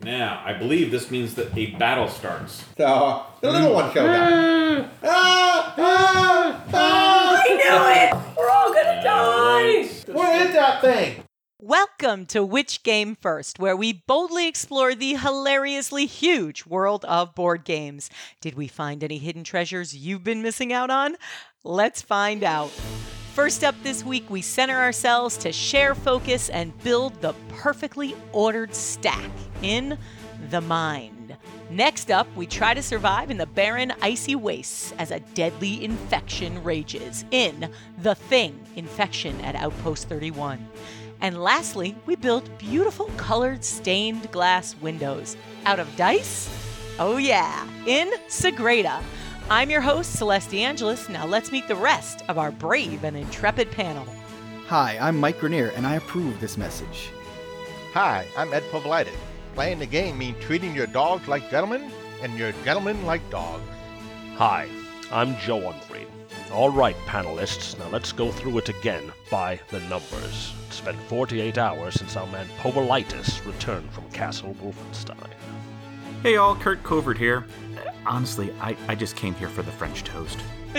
[0.00, 2.64] Now, I believe this means that a battle starts.
[2.76, 4.92] So the little one showed up.
[5.02, 7.42] Ah, ah, ah.
[7.42, 8.36] I knew it!
[8.38, 9.88] We're all gonna die!
[10.12, 11.24] Where is that thing?
[11.60, 17.64] Welcome to Which Game First, where we boldly explore the hilariously huge world of board
[17.64, 18.08] games.
[18.40, 21.16] Did we find any hidden treasures you've been missing out on?
[21.64, 22.70] Let's find out.
[23.34, 28.72] First up this week, we center ourselves to share focus and build the perfectly ordered
[28.74, 29.30] stack
[29.62, 29.98] in
[30.50, 31.36] the mind.
[31.70, 36.62] Next up, we try to survive in the barren, icy wastes as a deadly infection
[36.64, 40.66] rages in The Thing Infection at Outpost 31.
[41.20, 46.48] And lastly, we built beautiful colored stained glass windows out of dice.
[46.98, 49.02] Oh, yeah, in Sagrada.
[49.50, 51.08] I'm your host, Celeste DeAngelis.
[51.08, 54.06] Now let's meet the rest of our brave and intrepid panel.
[54.66, 57.10] Hi, I'm Mike Grenier, and I approve this message.
[57.94, 59.16] Hi, I'm Ed Povlitis.
[59.58, 61.90] Playing the game means treating your dogs like gentlemen
[62.22, 63.64] and your gentlemen like dogs.
[64.36, 64.68] Hi,
[65.10, 66.06] I'm Joe Unfried.
[66.52, 70.54] All right, panelists, now let's go through it again by the numbers.
[70.68, 75.28] It's been 48 hours since our man Povolitis returned from Castle Wolfenstein.
[76.22, 77.44] Hey all, Curt Covert here.
[78.06, 80.38] Honestly, I, I just came here for the French toast.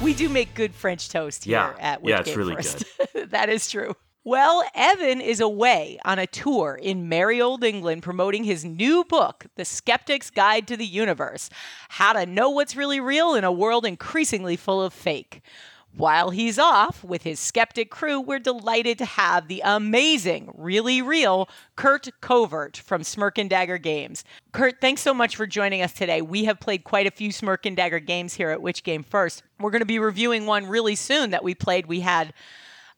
[0.00, 2.84] We do make good French toast here Yeah, at Which yeah, it's Game really First.
[3.30, 3.96] that is true.
[4.24, 9.46] Well, Evan is away on a tour in merry old England promoting his new book,
[9.56, 11.50] The Skeptic's Guide to the Universe
[11.88, 15.42] How to Know What's Really Real in a World Increasingly Full of Fake.
[15.96, 21.48] While he's off with his skeptic crew, we're delighted to have the amazing, really real
[21.74, 24.22] Curt Covert from Smirk and Dagger Games.
[24.52, 26.22] Curt, thanks so much for joining us today.
[26.22, 29.42] We have played quite a few Smirk and Dagger games here at Which Game First.
[29.58, 31.86] We're going to be reviewing one really soon that we played.
[31.86, 32.32] We had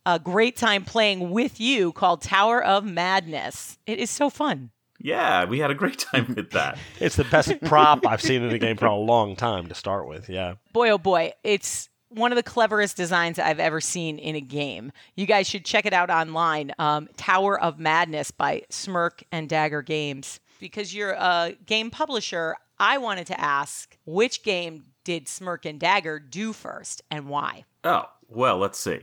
[0.06, 3.78] a great time playing with you called Tower of Madness.
[3.86, 4.70] It is so fun.
[5.00, 6.78] Yeah, we had a great time with that.
[7.00, 10.08] It's the best prop I've seen in a game for a long time to start
[10.08, 10.54] with, yeah.
[10.72, 14.92] Boy, oh boy, it's one of the cleverest designs I've ever seen in a game.
[15.16, 16.72] You guys should check it out online.
[16.78, 20.40] Um, Tower of Madness by Smirk and Dagger Games.
[20.60, 26.18] Because you're a game publisher, I wanted to ask which game did Smirk and Dagger
[26.18, 27.64] do first and why?
[27.82, 29.00] Oh, well, let's see.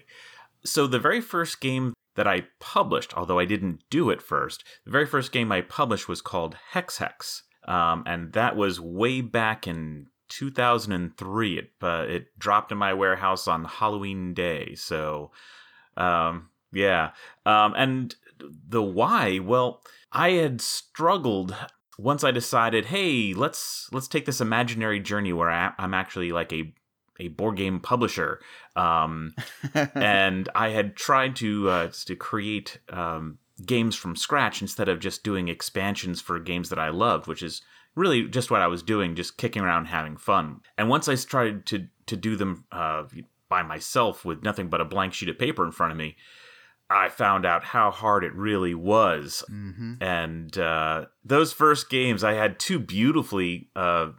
[0.63, 4.91] So, the very first game that I published, although I didn't do it first, the
[4.91, 7.43] very first game I published was called Hex Hex.
[7.67, 11.57] Um, and that was way back in 2003.
[11.57, 14.75] It, uh, it dropped in my warehouse on Halloween Day.
[14.75, 15.31] So,
[15.95, 17.11] um, yeah.
[17.45, 21.55] Um, and the why, well, I had struggled
[21.97, 26.51] once I decided, hey, let's let's take this imaginary journey where I, I'm actually like
[26.51, 26.73] a
[27.19, 28.41] a board game publisher,
[28.75, 29.33] um,
[29.73, 35.23] and I had tried to uh, to create um, games from scratch instead of just
[35.23, 37.61] doing expansions for games that I loved, which is
[37.95, 40.61] really just what I was doing, just kicking around having fun.
[40.77, 43.03] And once I tried to to do them uh,
[43.49, 46.15] by myself with nothing but a blank sheet of paper in front of me,
[46.89, 49.43] I found out how hard it really was.
[50.01, 54.09] And uh, those first games, I had two beautifully uh,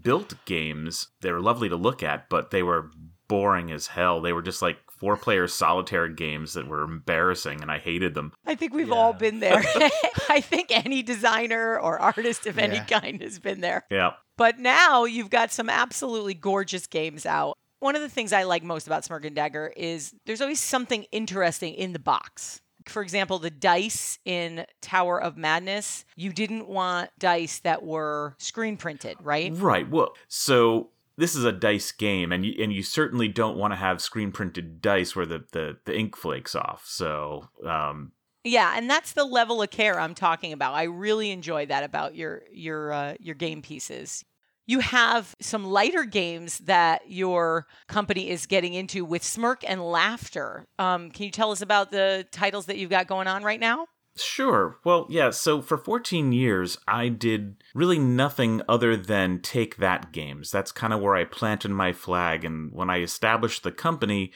[0.00, 1.08] built games.
[1.22, 2.90] They were lovely to look at, but they were
[3.34, 4.20] boring as hell.
[4.20, 8.32] They were just like four player solitaire games that were embarrassing, and I hated them.
[8.46, 9.58] I think we've all been there.
[10.28, 13.86] I think any designer or artist of any kind has been there.
[13.90, 14.12] Yeah.
[14.36, 17.58] But now you've got some absolutely gorgeous games out.
[17.80, 21.02] One of the things I like most about Smirk and Dagger is there's always something
[21.10, 22.60] interesting in the box.
[22.86, 28.76] For example, the dice in Tower of Madness, you didn't want dice that were screen
[28.76, 29.52] printed, right?
[29.54, 29.90] Right.
[29.90, 33.76] Well, so this is a dice game, and you, and you certainly don't want to
[33.76, 36.84] have screen printed dice where the, the, the ink flakes off.
[36.86, 40.74] So, um, Yeah, and that's the level of care I'm talking about.
[40.74, 44.24] I really enjoy that about your your uh, your game pieces.
[44.66, 50.66] You have some lighter games that your company is getting into with Smirk and Laughter.
[50.78, 53.86] Um, can you tell us about the titles that you've got going on right now?
[54.16, 54.78] Sure.
[54.84, 60.52] Well, yeah, so for 14 years, I did really nothing other than take that games.
[60.52, 62.44] That's kind of where I planted my flag.
[62.44, 64.32] And when I established the company,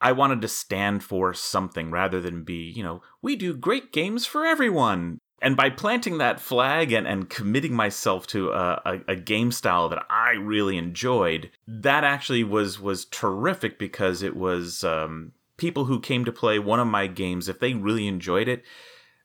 [0.00, 4.24] I wanted to stand for something rather than be, you know, we do great games
[4.24, 5.18] for everyone.
[5.42, 9.88] And by planting that flag and, and committing myself to a, a, a game style
[9.90, 16.00] that I really enjoyed, that actually was was terrific because it was um, people who
[16.00, 17.48] came to play one of my games.
[17.48, 18.62] If they really enjoyed it,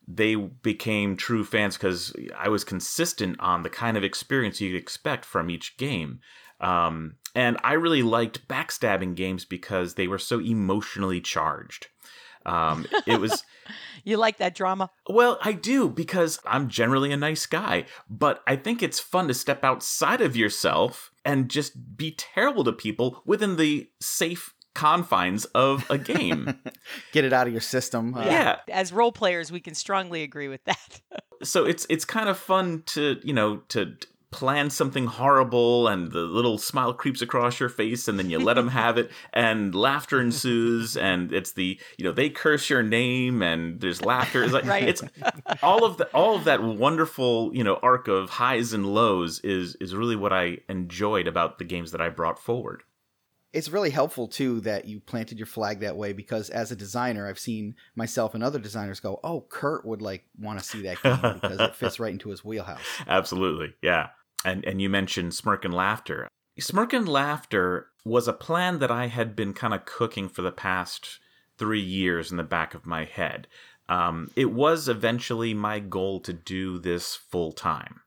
[0.07, 5.25] they became true fans because I was consistent on the kind of experience you'd expect
[5.25, 6.21] from each game.
[6.62, 11.88] Um, and I really liked backstabbing games because they were so emotionally charged.
[12.45, 13.44] Um, it was
[14.06, 14.89] You like that drama?
[15.09, 19.33] well, I do because I'm generally a nice guy, but I think it's fun to
[19.33, 25.89] step outside of yourself and just be terrible to people within the safe confines of
[25.89, 26.53] a game.
[27.12, 28.13] Get it out of your system.
[28.13, 28.59] Uh, yeah.
[28.71, 31.01] As role players, we can strongly agree with that.
[31.44, 33.95] so it's it's kind of fun to you know to
[34.29, 38.56] plan something horrible and the little smile creeps across your face and then you let
[38.56, 43.41] them have it and laughter ensues and it's the you know they curse your name
[43.41, 44.83] and there's laughter it's like Right.
[44.89, 45.01] it's
[45.63, 49.75] all of the all of that wonderful you know arc of highs and lows is
[49.80, 52.83] is really what I enjoyed about the games that I brought forward
[53.53, 57.27] It's really helpful too that you planted your flag that way because as a designer,
[57.27, 61.01] I've seen myself and other designers go, "Oh, Curt would like want to see that
[61.01, 63.73] game because it fits right into his wheelhouse." Absolutely.
[63.81, 64.09] Yeah.
[64.45, 66.27] And and you mentioned Smirk and Laughter.
[66.59, 70.51] Smirk and Laughter was a plan that I had been kind of cooking for the
[70.51, 71.19] past
[71.57, 73.47] three years in the back of my head.
[73.89, 78.01] Um, it was eventually my goal to do this full time,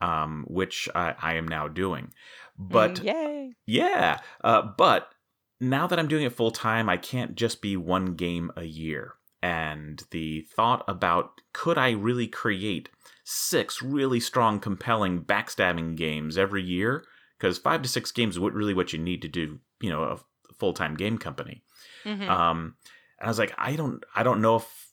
[0.00, 2.12] um, which I, I am now doing.
[2.58, 3.52] But Mm, yay.
[3.66, 5.12] yeah, uh, but
[5.60, 9.14] now that I'm doing it full time, I can't just be one game a year.
[9.42, 12.88] And the thought about could I really create
[13.24, 17.04] six really strong, compelling backstabbing games every year?
[17.38, 20.18] Because five to six games is really what you need to do, you know, a
[20.54, 21.62] full time game company.
[22.04, 22.28] Mhm.
[22.28, 22.76] Um,
[23.18, 24.90] and I was like, I don't, I don't know if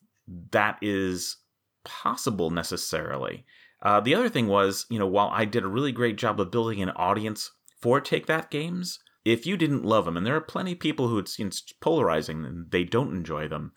[0.51, 1.37] that is
[1.83, 3.45] possible necessarily.
[3.83, 6.49] Uh, the other thing was, you know, while I did a really great job of
[6.49, 7.51] building an audience
[7.81, 11.09] for Take That games, if you didn't love them, and there are plenty of people
[11.09, 13.73] who it's, it's polarizing and they don't enjoy them,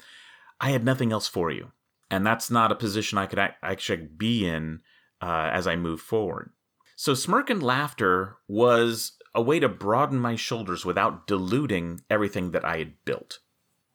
[0.60, 1.72] I had nothing else for you,
[2.08, 4.80] and that's not a position I could actually be in
[5.20, 6.52] uh, as I move forward.
[6.94, 12.64] So smirk and laughter was a way to broaden my shoulders without diluting everything that
[12.64, 13.40] I had built.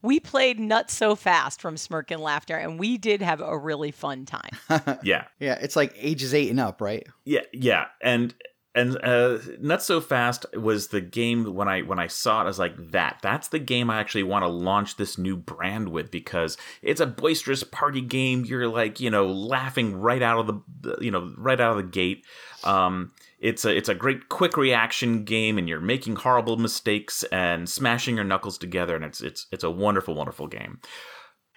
[0.01, 3.91] We played Not So Fast from Smirk and Laughter, and we did have a really
[3.91, 4.51] fun time.
[5.03, 7.07] Yeah, yeah, it's like ages eight and up, right?
[7.25, 8.33] yeah, yeah, and
[8.73, 12.43] and uh, not so fast was the game when I when I saw it.
[12.43, 15.89] I was like, that that's the game I actually want to launch this new brand
[15.89, 18.45] with because it's a boisterous party game.
[18.45, 21.91] You're like you know laughing right out of the you know right out of the
[21.91, 22.25] gate.
[22.63, 27.67] Um, it's a it's a great quick reaction game, and you're making horrible mistakes and
[27.67, 30.79] smashing your knuckles together, and it's it's it's a wonderful wonderful game.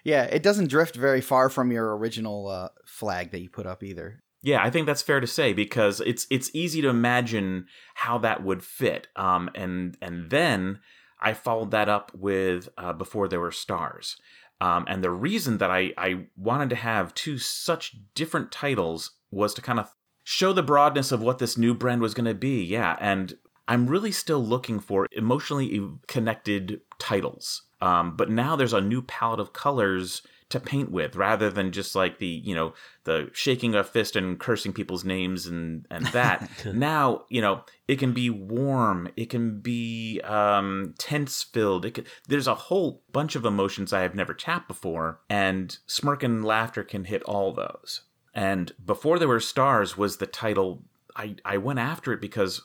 [0.03, 3.83] Yeah, it doesn't drift very far from your original uh, flag that you put up
[3.83, 4.23] either.
[4.41, 8.43] Yeah, I think that's fair to say because it's it's easy to imagine how that
[8.43, 9.07] would fit.
[9.15, 10.79] Um, and and then
[11.21, 14.17] I followed that up with uh, before there were stars.
[14.61, 19.53] Um, and the reason that I I wanted to have two such different titles was
[19.55, 19.91] to kind of
[20.25, 22.61] show the broadness of what this new brand was going to be.
[22.61, 23.37] Yeah, and
[23.69, 27.61] I'm really still looking for emotionally connected titles.
[27.79, 31.95] Um, but now there's a new palette of colors to paint with rather than just
[31.95, 32.73] like the you know
[33.03, 37.97] the shaking a fist and cursing people's names and and that now you know it
[37.97, 43.35] can be warm it can be um tense filled it can, there's a whole bunch
[43.35, 48.01] of emotions i have never tapped before and smirk and laughter can hit all those
[48.35, 50.83] and before there were stars was the title
[51.15, 52.61] i i went after it because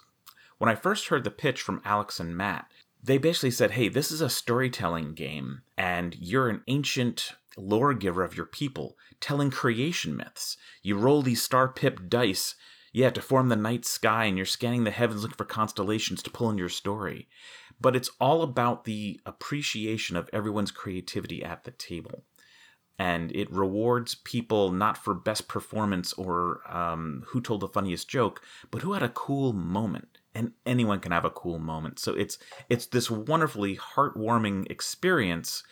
[0.59, 2.67] when i first heard the pitch from alex and matt
[3.03, 8.23] they basically said, hey, this is a storytelling game, and you're an ancient lore giver
[8.23, 10.57] of your people, telling creation myths.
[10.83, 12.55] You roll these star pip dice,
[12.93, 16.31] yeah, to form the night sky, and you're scanning the heavens looking for constellations to
[16.31, 17.29] pull in your story.
[17.81, 22.25] But it's all about the appreciation of everyone's creativity at the table.
[23.01, 28.43] And it rewards people not for best performance or um, who told the funniest joke,
[28.71, 31.99] but who had a cool moment and anyone can have a cool moment.
[31.99, 32.37] So it's
[32.69, 35.63] it's this wonderfully heartwarming experience.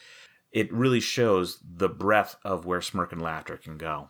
[0.52, 4.08] It really shows the breadth of where smirk and laughter can go.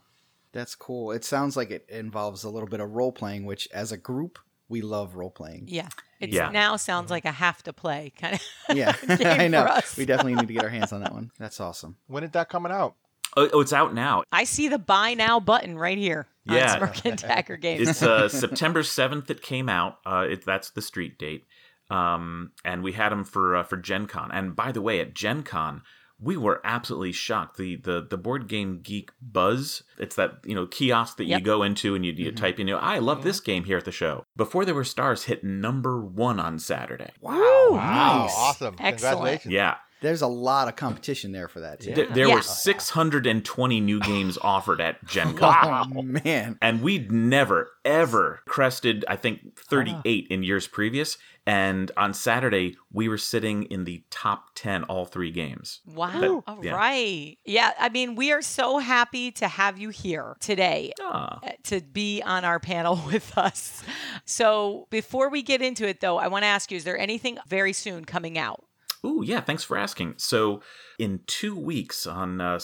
[0.52, 1.10] That's cool.
[1.10, 4.38] It sounds like it involves a little bit of role playing, which as a group
[4.68, 5.64] we love role playing.
[5.66, 5.88] Yeah.
[6.20, 6.50] It Yeah.
[6.50, 9.64] now sounds like a have to play kind of Yeah, game I know.
[9.66, 9.96] for us.
[9.96, 11.32] We definitely need to get our hands on that one.
[11.38, 11.96] That's awesome.
[12.06, 12.94] When is that coming out?
[13.36, 14.22] Oh, oh, it's out now.
[14.32, 16.72] I see the buy now button right here Yeah.
[16.72, 17.88] on Smirk and Dagger Games.
[17.88, 19.30] It's uh, September seventh.
[19.30, 19.98] It came out.
[20.06, 21.46] Uh, it, that's the street date.
[21.90, 24.30] Um, and we had them for uh, for Gen Con.
[24.32, 25.82] And by the way, at Gen Con,
[26.20, 27.56] we were absolutely shocked.
[27.56, 29.84] The the the board game geek buzz.
[29.98, 32.68] It's that you know kiosk that you go into and you, you type in.
[32.68, 34.24] You know, I love this game here at the show.
[34.36, 37.10] Before there were stars, hit number one on Saturday.
[37.20, 37.38] Wow,
[37.70, 38.34] Wow, nice.
[38.36, 38.74] awesome.
[38.78, 39.00] Excellent.
[39.00, 39.52] Congratulations.
[39.54, 39.76] Yeah.
[40.00, 41.80] There's a lot of competition there for that.
[41.80, 41.92] Too.
[41.94, 42.34] There, there Yeah.
[42.36, 45.92] were 620 new games offered at Gen Con.
[45.96, 46.58] Oh man.
[46.62, 51.18] And we'd never, ever crested, I think, 38 in years previous.
[51.46, 55.80] And on Saturday, we were sitting in the top 10 all three games.
[55.86, 56.44] Wow.
[56.46, 57.38] All right.
[57.46, 57.68] yeah.
[57.68, 57.72] Yeah.
[57.78, 60.92] I mean, we are so happy to have you here today.
[61.02, 63.82] Uh, To be on our panel with us.
[64.26, 67.38] So, before we get into it, though, I want to ask you is there anything
[67.48, 68.62] very soon coming out?
[69.04, 70.14] Ooh, yeah, thanks for asking.
[70.16, 70.60] So,
[70.98, 72.58] in two weeks, on uh,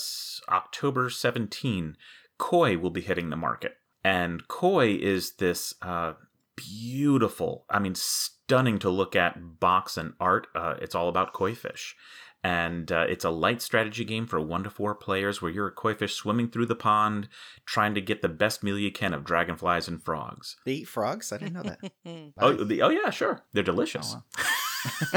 [0.48, 1.96] October 17,
[2.38, 3.76] Koi will be hitting the market.
[4.02, 6.14] And Koi is this uh,
[6.56, 10.48] beautiful, I mean, stunning to look at box and art.
[10.54, 11.96] Uh, it's all about koi fish.
[12.42, 15.72] And uh, it's a light strategy game for one to four players where you're a
[15.72, 17.28] koi fish swimming through the pond,
[17.64, 20.56] trying to get the best meal you can of dragonflies and frogs.
[20.66, 21.32] They eat frogs?
[21.32, 21.80] I didn't know that.
[22.38, 23.40] Oh, the, oh yeah, sure.
[23.54, 24.14] They're delicious.
[24.14, 24.44] Oh,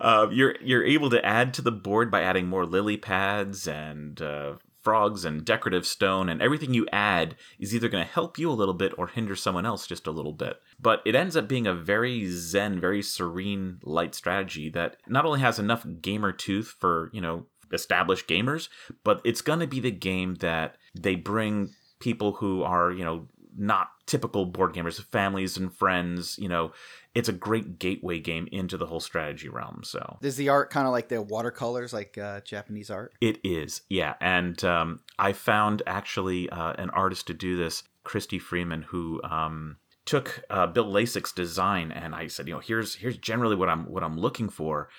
[0.00, 4.22] uh, you're you're able to add to the board by adding more lily pads and
[4.22, 4.54] uh,
[4.86, 8.52] frogs and decorative stone, and everything you add is either going to help you a
[8.52, 10.60] little bit or hinder someone else just a little bit.
[10.80, 15.40] But it ends up being a very zen, very serene, light strategy that not only
[15.40, 18.68] has enough gamer tooth for you know established gamers,
[19.02, 23.26] but it's going to be the game that they bring people who are you know
[23.56, 26.38] not typical board gamers, families and friends.
[26.38, 26.72] You know,
[27.16, 29.80] it's a great gateway game into the whole strategy realm.
[29.82, 33.14] So Is the art kind of like the watercolors, like uh, Japanese art?
[33.22, 34.14] it is, yeah.
[34.20, 39.78] And um, I found actually uh, an artist to do this, Christy Freeman, who um,
[40.04, 43.84] took uh, Bill Lasic's design, and I said, you know, here's here's generally what I'm
[43.86, 44.90] what I'm looking for.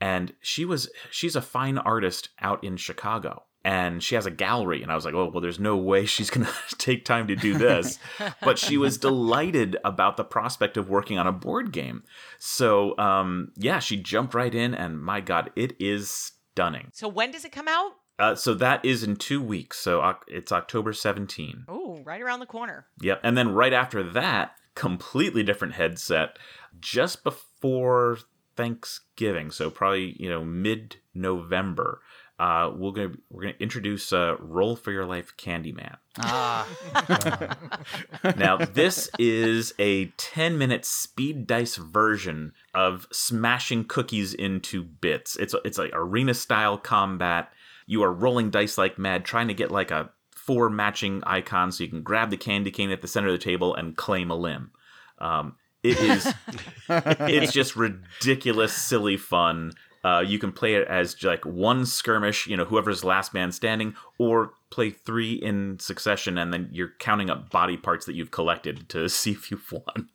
[0.00, 3.44] And she was she's a fine artist out in Chicago.
[3.66, 6.30] And she has a gallery, and I was like, "Oh, well, there's no way she's
[6.30, 7.98] gonna take time to do this."
[8.40, 12.04] but she was delighted about the prospect of working on a board game.
[12.38, 16.90] So, um, yeah, she jumped right in, and my God, it is stunning.
[16.92, 17.92] So, when does it come out?
[18.18, 19.78] Uh, so that is in two weeks.
[19.78, 21.64] So it's October 17.
[21.68, 22.86] Oh, right around the corner.
[23.02, 23.20] Yep.
[23.22, 26.38] And then right after that, completely different headset
[26.80, 28.18] just before
[28.56, 29.50] Thanksgiving.
[29.50, 32.00] So probably, you know, mid November.
[32.38, 35.96] Uh, we're gonna we're gonna introduce uh, Roll for Your Life Candyman.
[36.18, 36.66] Ah,
[38.36, 45.36] Now this is a 10 minute speed dice version of smashing cookies into bits.
[45.36, 47.50] It's it's like arena style combat.
[47.86, 51.84] You are rolling dice like mad, trying to get like a four matching icons so
[51.84, 54.36] you can grab the candy cane at the center of the table and claim a
[54.36, 54.70] limb.
[55.18, 56.32] Um, it is
[56.88, 59.72] it's just ridiculous, silly fun.
[60.06, 63.92] Uh, you can play it as like one skirmish, you know, whoever's last man standing,
[64.18, 68.88] or play three in succession, and then you're counting up body parts that you've collected
[68.88, 70.08] to see if you've won.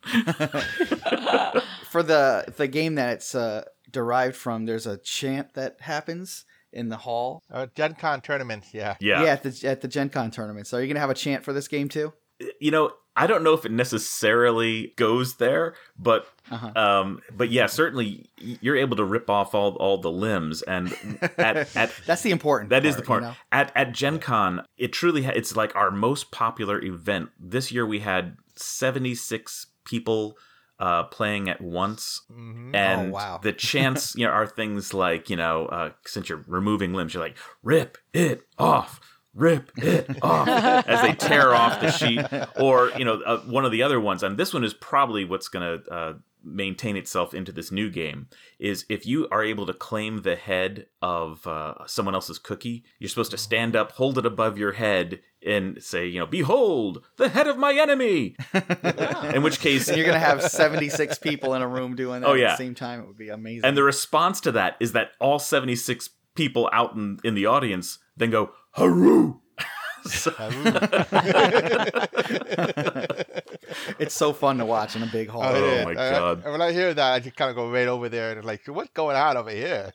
[1.89, 6.87] for the the game that it's uh, derived from, there's a chant that happens in
[6.87, 7.43] the hall.
[7.51, 8.95] Uh, Gen Con tournaments, yeah.
[9.01, 9.23] Yeah.
[9.23, 10.67] at the at the Gen Con tournament.
[10.67, 12.13] So are you gonna have a chant for this game too?
[12.59, 16.71] you know, I don't know if it necessarily goes there, but Uh-huh.
[16.75, 20.93] um, but yeah, certainly you're able to rip off all all the limbs, and
[21.37, 22.69] at at That's the important.
[22.71, 23.23] That is the part.
[23.23, 23.23] part.
[23.23, 23.35] you know?
[23.51, 27.29] At at Gen Con, it truly ha- it's like our most popular event.
[27.39, 30.37] This year we had 76 people
[30.79, 32.21] uh, playing at once.
[32.31, 33.39] hmm And Oh, wow.
[33.41, 37.23] the chants, you know, are things like, you know, uh, since you're removing limbs, you're
[37.23, 38.99] like, rip it off,
[39.35, 42.25] rip it off, as they tear off the sheet.
[42.59, 45.49] Or, you know, uh, one of the other ones, and this one is probably what's
[45.49, 48.27] going to uh, maintain itself into this new game,
[48.59, 53.09] is if you are able to claim the head of uh, someone else's cookie, you're
[53.09, 57.29] supposed to stand up, hold it above your head, and say, you know, behold, the
[57.29, 58.35] head of my enemy.
[59.33, 62.33] In which case, And you're gonna have 76 people in a room doing that Oh,
[62.33, 62.51] at yeah.
[62.51, 63.01] the same time.
[63.01, 63.65] It would be amazing.
[63.65, 67.99] And the response to that is that all 76 people out in, in the audience
[68.17, 69.39] then go, Haru!
[70.03, 70.31] So-
[73.99, 75.43] it's so fun to watch in a big hall.
[75.43, 75.85] Oh, Oh, is.
[75.85, 76.43] my God.
[76.45, 78.89] when I hear that, I just kind of go right over there and like, what's
[78.91, 79.91] going on over here?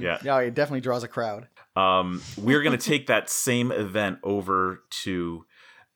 [0.00, 0.18] yeah.
[0.24, 1.48] Yeah, it definitely draws a crowd.
[1.76, 5.44] Um, we're going to take that same event over to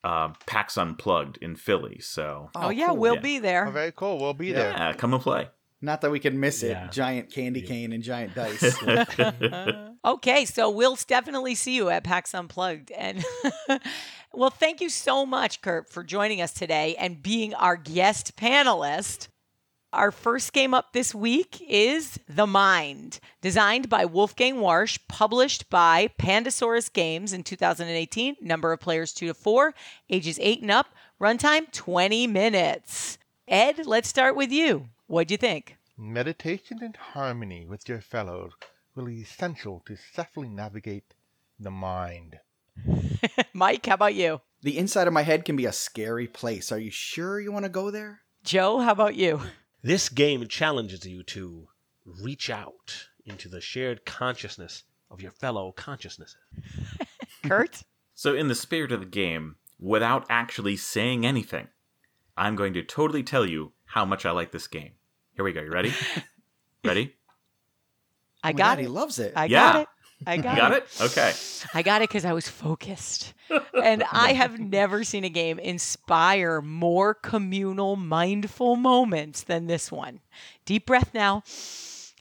[0.03, 1.99] uh, PAX Unplugged in Philly.
[1.99, 2.97] So, Oh, yeah, cool.
[2.97, 3.21] we'll Yeah.
[3.21, 3.69] be oh, there.
[3.69, 4.19] very cool.
[4.19, 4.71] We'll be there.
[4.71, 5.49] yeah, come and play.
[5.81, 6.77] Not that we can miss it.
[6.91, 8.77] Giant candy cane and giant dice.
[10.05, 12.91] Okay, so we'll definitely see you at PAX Unplugged.
[12.91, 13.23] And
[14.33, 19.27] well, thank you so much, Curt, for joining us today and being our guest panelist.
[19.93, 26.09] Our first game up this week is The Mind, designed by Wolfgang Warsch, published by
[26.17, 28.37] Pandasaurus Games in 2018.
[28.41, 29.75] Number of players 2 to 4,
[30.09, 30.87] ages 8 and up,
[31.21, 33.19] runtime 20 minutes.
[33.47, 34.89] Ed, let's start with you.
[35.05, 35.77] What'd you think?
[35.95, 38.53] Meditation and harmony with your fellows
[38.95, 41.13] will be essential to successfully navigate
[41.59, 42.39] the mind.
[43.53, 44.41] Mike, how about you?
[44.61, 46.71] The inside of my head can be a scary place.
[46.71, 48.21] Are you sure you want to go there?
[48.43, 49.41] Joe, how about you?
[49.81, 51.67] This game challenges you to
[52.05, 56.37] reach out into the shared consciousness of your fellow consciousnesses.
[57.43, 57.83] Curt?
[58.15, 61.67] So, in the spirit of the game, without actually saying anything,
[62.37, 64.91] I'm going to totally tell you how much I like this game.
[65.35, 65.61] Here we go.
[65.61, 65.93] You ready?
[66.85, 67.15] ready?
[68.43, 68.81] I Oh got God, it.
[68.83, 69.33] He loves it.
[69.35, 69.73] I Yeah.
[69.73, 69.87] got it.
[70.27, 70.87] I got, You got it?
[71.01, 71.33] Okay.
[71.73, 73.33] I got it because I was focused.
[73.81, 80.19] and I have never seen a game inspire more communal, mindful moments than this one.
[80.65, 81.43] Deep breath now,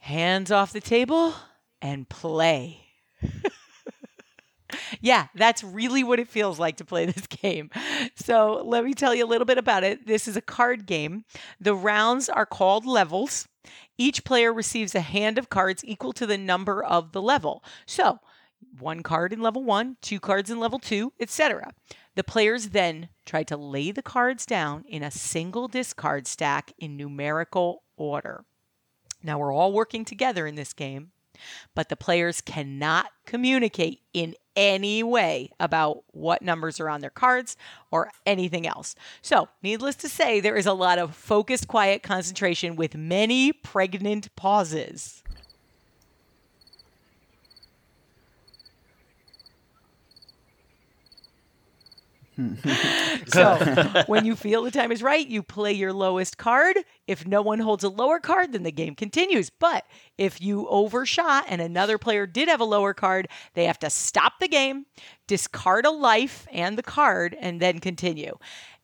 [0.01, 1.35] hands off the table,
[1.81, 2.81] and play.
[5.01, 7.71] yeah, that's really what it feels like to play this game.
[8.17, 10.07] So let me tell you a little bit about it.
[10.07, 11.25] This is a card game.
[11.61, 13.49] The rounds are called levels.
[14.03, 17.63] Each player receives a hand of cards equal to the number of the level.
[17.87, 18.19] So,
[18.81, 21.73] one card in level 1, two cards in level 2, etc.
[22.17, 26.97] The players then try to lay the cards down in a single discard stack in
[26.97, 28.45] numerical order.
[29.23, 31.13] Now, we're all working together in this game,
[31.73, 37.57] but the players cannot communicate in any way about what numbers are on their cards
[37.91, 38.95] or anything else.
[39.23, 44.35] So, needless to say, there is a lot of focused, quiet concentration with many pregnant
[44.37, 45.23] pauses.
[53.27, 56.77] so, when you feel the time is right, you play your lowest card.
[57.07, 59.51] If no one holds a lower card, then the game continues.
[59.51, 59.85] But
[60.19, 64.35] if you overshot and another player did have a lower card, they have to stop
[64.41, 64.87] the game,
[65.27, 68.37] discard a life and the card, and then continue.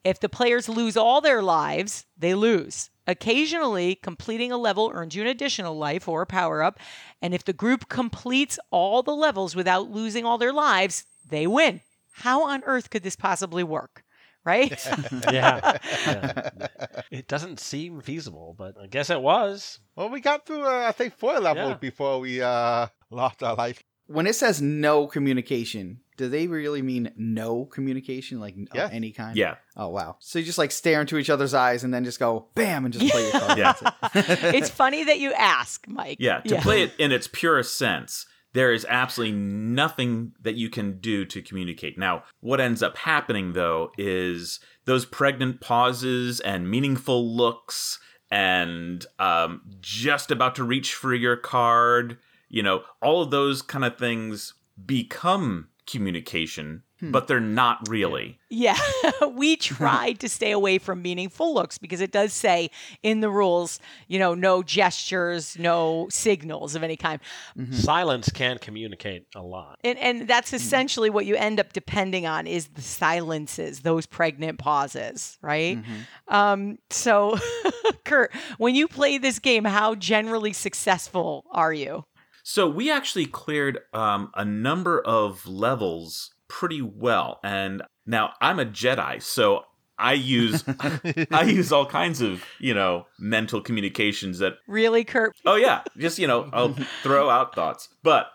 [0.05, 2.91] If the players lose all their lives, they lose.
[3.07, 6.79] Occasionally, completing a level earns you an additional life or a power up.
[7.23, 11.81] And if the group completes all the levels without losing all their lives, they win.
[12.13, 14.05] How on earth could this possibly work?
[14.49, 14.89] Right?
[15.33, 15.79] yeah.
[16.07, 16.67] yeah.
[17.11, 19.79] It doesn't seem feasible, but I guess it was.
[19.95, 21.77] Well, we got through, uh, I think, four levels Yeah.
[21.77, 23.83] before we uh, lost our life.
[24.07, 28.89] When it says no communication, do they really mean no communication, like of Yeah.
[28.91, 29.37] any kind?
[29.37, 29.57] Yeah.
[29.77, 30.17] Oh wow.
[30.21, 32.95] So you just like stare into each other's eyes and then just go bam and
[32.95, 33.59] just play your card.
[33.59, 33.75] Yeah.
[34.15, 34.55] It.
[34.55, 36.17] it's funny that you ask, Mike.
[36.21, 40.99] Yeah, to play it in its purest sense, there is absolutely nothing that you can
[41.01, 41.99] do to communicate.
[41.99, 47.99] Now, what ends up happening though is those pregnant pauses and meaningful looks
[48.31, 53.85] and um, just about to reach for your card, you know, all of those kind
[53.85, 57.11] of things become communication, hmm.
[57.11, 58.39] but they're not really.
[58.51, 58.79] Yeah,
[59.33, 62.71] we tried to stay away from meaningful looks because it does say
[63.03, 67.21] in the rules, you know, no gestures, no signals of any kind.
[67.57, 67.73] Mm-hmm.
[67.73, 69.79] Silence can communicate a lot.
[69.83, 70.57] And and that's hmm.
[70.57, 75.79] essentially what you end up depending on is the silences, those pregnant pauses, right?
[75.79, 76.35] Mm-hmm.
[76.35, 77.39] Um, so,
[78.05, 82.05] Curt, when you play this game, how generally successful are you?
[82.51, 88.65] So we actually cleared um, a number of levels pretty well, and now I'm a
[88.65, 89.67] Jedi, so
[89.99, 90.65] I use
[91.31, 95.37] I use all kinds of you know mental communications that Really, Curt?
[95.45, 98.31] oh yeah, just you know I'll throw out thoughts, but.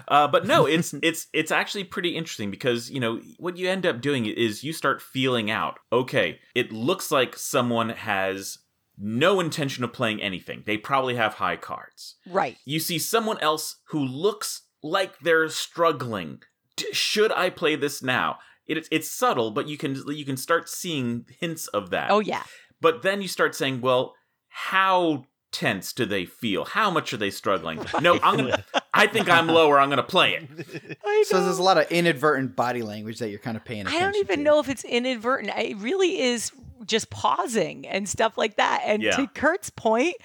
[0.08, 3.86] uh, but no, it's it's it's actually pretty interesting because you know what you end
[3.86, 5.78] up doing is you start feeling out.
[5.90, 8.58] Okay, it looks like someone has
[9.04, 10.62] no intention of playing anything.
[10.64, 12.56] They probably have high cards Right.
[12.64, 16.42] you see someone else who looks like they're struggling.
[16.76, 18.38] D- should I play this now?
[18.66, 22.10] It, it's subtle, but you can you can start seeing hints of that.
[22.10, 22.44] Oh yeah.
[22.80, 24.14] But then you start saying, well,
[24.48, 26.64] how tense do they feel?
[26.64, 27.78] How much are they struggling?
[28.00, 28.64] No, I'm gonna.
[28.92, 29.78] I think I'm lower.
[29.78, 30.98] I'm gonna play it.
[31.26, 34.16] So there's a lot of inadvertent body language that you're kind of paying I don't
[34.16, 34.42] even to.
[34.44, 35.52] know if it's inadvertent.
[35.56, 36.50] It really is
[36.86, 38.82] just pausing and stuff like that.
[38.84, 39.16] And Yeah.
[39.16, 40.16] to Curt's point,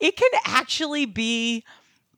[0.00, 1.64] it can actually be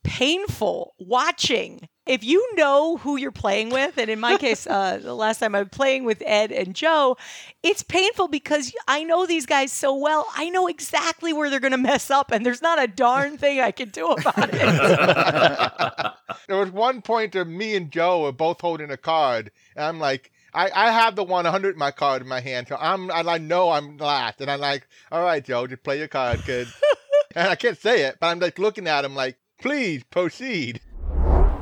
[0.05, 1.88] painful watching.
[2.11, 5.55] If you know who you're playing with, and in my case, uh, the last time
[5.55, 7.16] I was playing with Ed and Joe,
[7.62, 10.27] it's painful because I know these guys so well.
[10.35, 13.61] I know exactly where they're going to mess up, and there's not a darn thing
[13.61, 16.12] I can do about it.
[16.49, 20.01] There was one point where me and Joe were both holding a card, and I'm
[20.01, 23.31] like, I, I have the 100 in my card in my hand, so I'm and
[23.31, 26.66] I know I'm last, and I'm like, all right, Joe, just play your card, kid.
[27.37, 30.81] and I can't say it, but I'm like looking at him like, please proceed.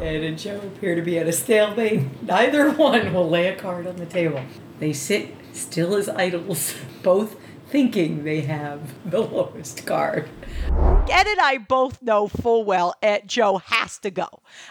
[0.01, 2.23] Ed and Joe appear to be at a stalemate.
[2.23, 4.43] Neither one will lay a card on the table.
[4.79, 7.37] They sit still as idols, both
[7.69, 10.29] thinking they have the lowest card.
[11.11, 14.29] Ed and I both know full well Ed Joe has to go.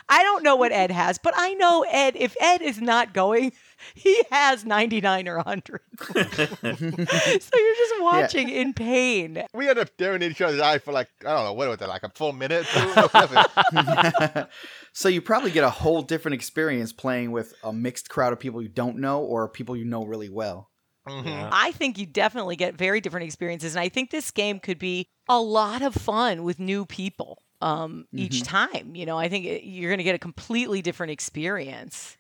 [0.08, 2.16] I don't know what Ed has, but I know Ed.
[2.16, 3.52] If Ed is not going,
[3.96, 5.82] he has 99 or 100.
[6.02, 9.44] so you're just watching in pain.
[9.54, 11.82] We end up staring at each other's eyes for like I don't know what was
[11.82, 12.66] it like a full minute.
[12.76, 12.88] or two?
[13.12, 14.48] Whatever.
[14.94, 18.62] So you probably get a whole different experience playing with a mixed crowd of people
[18.62, 20.70] you don't know or people you know really well.
[21.08, 21.50] Mhm.
[21.52, 25.08] I think you definitely get very different experiences, and I think this game could be
[25.30, 28.96] a lot of fun with new people um, each time.
[28.96, 32.18] You know, I think it, you're going to get a completely different experience.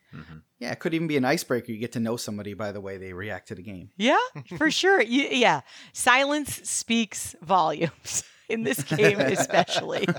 [0.59, 1.71] Yeah, it could even be an icebreaker.
[1.71, 3.91] You get to know somebody by the way they react to the game.
[3.97, 4.17] Yeah,
[4.57, 5.01] for sure.
[5.01, 5.61] You, yeah,
[5.93, 10.07] silence speaks volumes in this game, especially.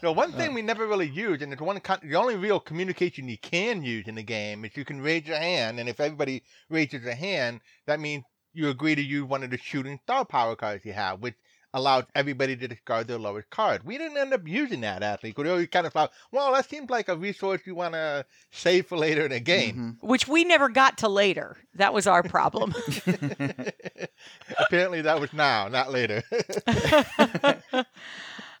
[0.00, 3.38] So one thing we never really use, and it's one the only real communication you
[3.38, 7.04] can use in the game is you can raise your hand, and if everybody raises
[7.04, 8.22] a hand, that means
[8.52, 11.34] you agree to use one of the shooting star power cards you have, which
[11.74, 13.84] allows everybody to discard their lowest card.
[13.84, 16.90] We didn't end up using that actually, because we kind of thought, well, that seems
[16.90, 19.98] like a resource you want to save for later in the game.
[20.00, 21.56] which we never got to later.
[21.74, 22.74] That was our problem.
[24.58, 26.22] Apparently, that was now, not later.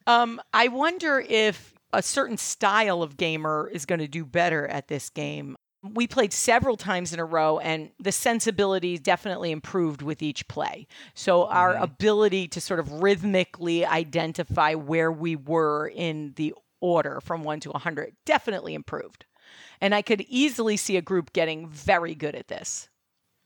[0.06, 4.88] um, I wonder if a certain style of gamer is going to do better at
[4.88, 5.56] this game.
[5.82, 10.88] We played several times in a row, and the sensibility definitely improved with each play.
[11.14, 17.44] So, our ability to sort of rhythmically identify where we were in the order from
[17.44, 19.24] 1 to 100 definitely improved.
[19.80, 22.88] And I could easily see a group getting very good at this.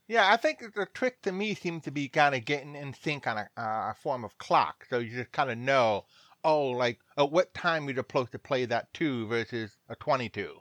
[0.09, 3.27] Yeah, I think the trick to me seems to be kind of getting in sync
[3.27, 4.87] on a, uh, a form of clock.
[4.91, 6.05] So you just kind of know,
[6.45, 10.57] oh, like at what time you're supposed to play that two versus a 22.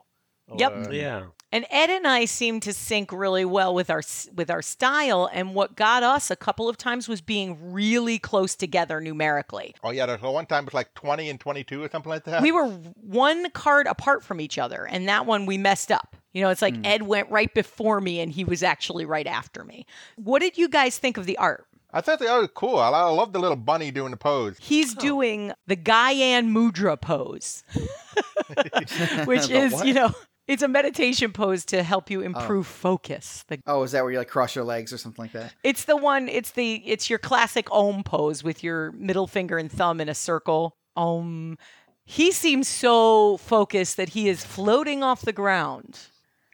[0.56, 0.72] Yep.
[0.72, 1.26] Or- Yeah.
[1.52, 4.02] And Ed and I seem to sync really well with our
[4.34, 5.28] with our style.
[5.30, 9.74] And what got us a couple of times was being really close together numerically.
[9.84, 12.40] Oh, yeah, there's one time it's like 20 and 22 or something like that.
[12.40, 16.16] We were one card apart from each other, and that one we messed up.
[16.32, 16.86] You know, it's like hmm.
[16.86, 19.86] Ed went right before me, and he was actually right after me.
[20.16, 21.66] What did you guys think of the art?
[21.92, 22.78] I thought they were cool.
[22.78, 24.56] I, I love the little bunny doing the pose.
[24.58, 27.64] He's doing the Gyan Mudra pose,
[29.26, 29.86] which is, what?
[29.86, 30.14] you know,
[30.48, 33.44] it's a meditation pose to help you improve focus.
[33.48, 35.54] The Oh, is that where you like cross your legs or something like that?
[35.62, 36.28] It's the one.
[36.28, 36.74] It's the.
[36.86, 40.76] It's your classic Om pose with your middle finger and thumb in a circle.
[40.96, 41.58] Om.
[42.04, 46.00] He seems so focused that he is floating off the ground.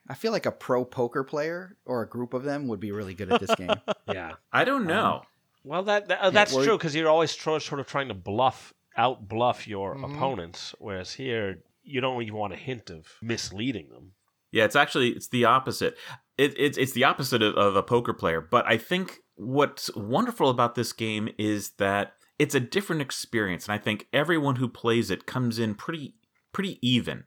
[0.08, 3.14] I feel like a pro poker player or a group of them would be really
[3.14, 3.70] good at this game.
[4.12, 4.32] Yeah.
[4.52, 5.22] I don't know.
[5.64, 8.14] Well, that, that uh, that's well- true because you're always tro- sort of trying to
[8.14, 10.14] bluff, out bluff your Mhm.
[10.14, 14.12] opponents, whereas here you don't even want a hint of misleading them.
[14.52, 15.96] Yeah, it's actually it's the opposite.
[16.36, 18.40] It, it's it's the opposite of, of a poker player.
[18.40, 23.74] But I think what's wonderful about this game is that it's a different experience, and
[23.74, 26.14] I think everyone who plays it comes in pretty
[26.52, 27.24] pretty even.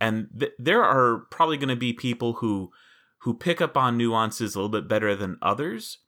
[0.00, 2.70] And th- there are probably going to be people who
[3.22, 5.98] who pick up on nuances a little bit better than others.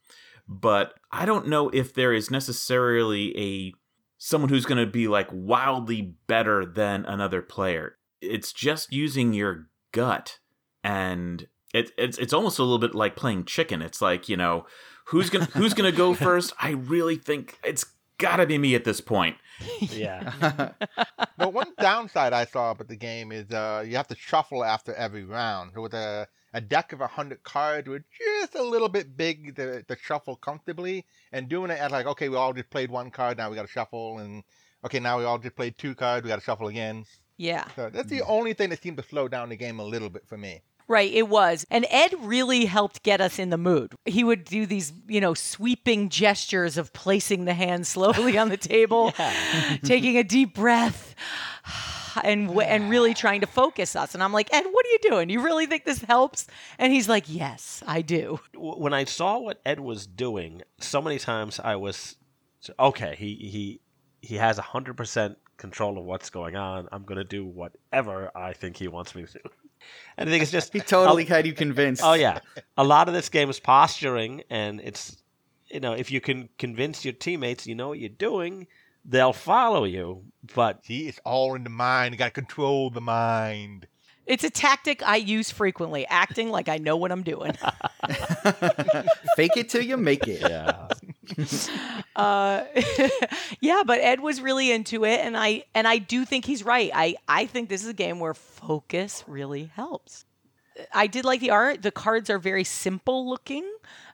[0.48, 3.72] But I don't know if there is necessarily a
[4.18, 7.96] someone who's going to be like wildly better than another player.
[8.20, 10.38] It's just using your gut
[10.82, 13.82] and it, it's it's almost a little bit like playing chicken.
[13.82, 14.66] It's like, you know,
[15.06, 16.52] who's going to who's going to go first?
[16.60, 17.84] I really think it's
[18.18, 19.36] got to be me at this point.
[19.80, 20.72] Yeah.
[21.38, 24.94] but one downside I saw about the game is uh, you have to shuffle after
[24.94, 25.72] every round.
[25.74, 29.82] So with a, a deck of 100 cards, we're just a little bit big to,
[29.82, 31.04] to shuffle comfortably.
[31.32, 33.66] And doing it at like, okay, we all just played one card, now we got
[33.66, 34.18] to shuffle.
[34.18, 34.42] And
[34.84, 37.04] okay, now we all just played two cards, we got to shuffle again.
[37.38, 38.28] Yeah, So that's the mm.
[38.28, 40.62] only thing that seemed to slow down the game a little bit for me.
[40.88, 41.12] right.
[41.12, 43.94] It was, and Ed really helped get us in the mood.
[44.06, 48.56] He would do these, you know, sweeping gestures of placing the hand slowly on the
[48.56, 49.12] table,
[49.84, 51.14] taking a deep breath.
[52.24, 54.14] And, and really trying to focus us.
[54.14, 55.28] And I'm like, Ed, what are you doing?
[55.28, 56.46] You really think this helps?
[56.78, 58.40] And he's like, Yes, I do.
[58.54, 62.16] When I saw what Ed was doing, so many times I was
[62.78, 63.14] okay.
[63.18, 63.80] He he
[64.20, 66.88] he has hundred percent control of what's going on.
[66.92, 69.40] I'm gonna do whatever I think he wants me to.
[70.16, 72.02] And I think it's just he totally had you convinced.
[72.04, 72.40] Oh yeah,
[72.76, 75.16] a lot of this game is posturing, and it's
[75.68, 78.66] you know if you can convince your teammates you know what you're doing,
[79.06, 80.24] they'll follow you.
[80.54, 82.14] But See, it's all in the mind.
[82.14, 83.86] You got to control the mind.
[84.26, 87.52] It's a tactic I use frequently, acting like I know what I'm doing.
[89.36, 90.40] Fake it till you make it.
[90.40, 90.88] yeah,
[92.16, 92.64] uh,
[93.60, 96.90] yeah, but Ed was really into it, and I and I do think he's right.
[96.92, 100.24] I I think this is a game where focus really helps.
[100.92, 101.82] I did like the art.
[101.82, 103.64] The cards are very simple looking.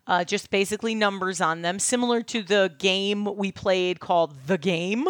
[0.07, 5.07] Uh, just basically numbers on them, similar to the game we played called The Game.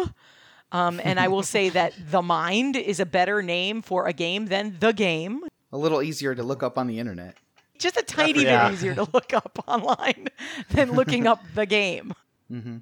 [0.71, 4.47] Um, and I will say that The Mind is a better name for a game
[4.47, 5.41] than The Game.
[5.71, 7.35] A little easier to look up on the internet.
[7.79, 8.67] Just a tiny Yeah.
[8.67, 10.27] bit easier to look up online
[10.69, 12.13] than looking up the game.
[12.47, 12.77] hmm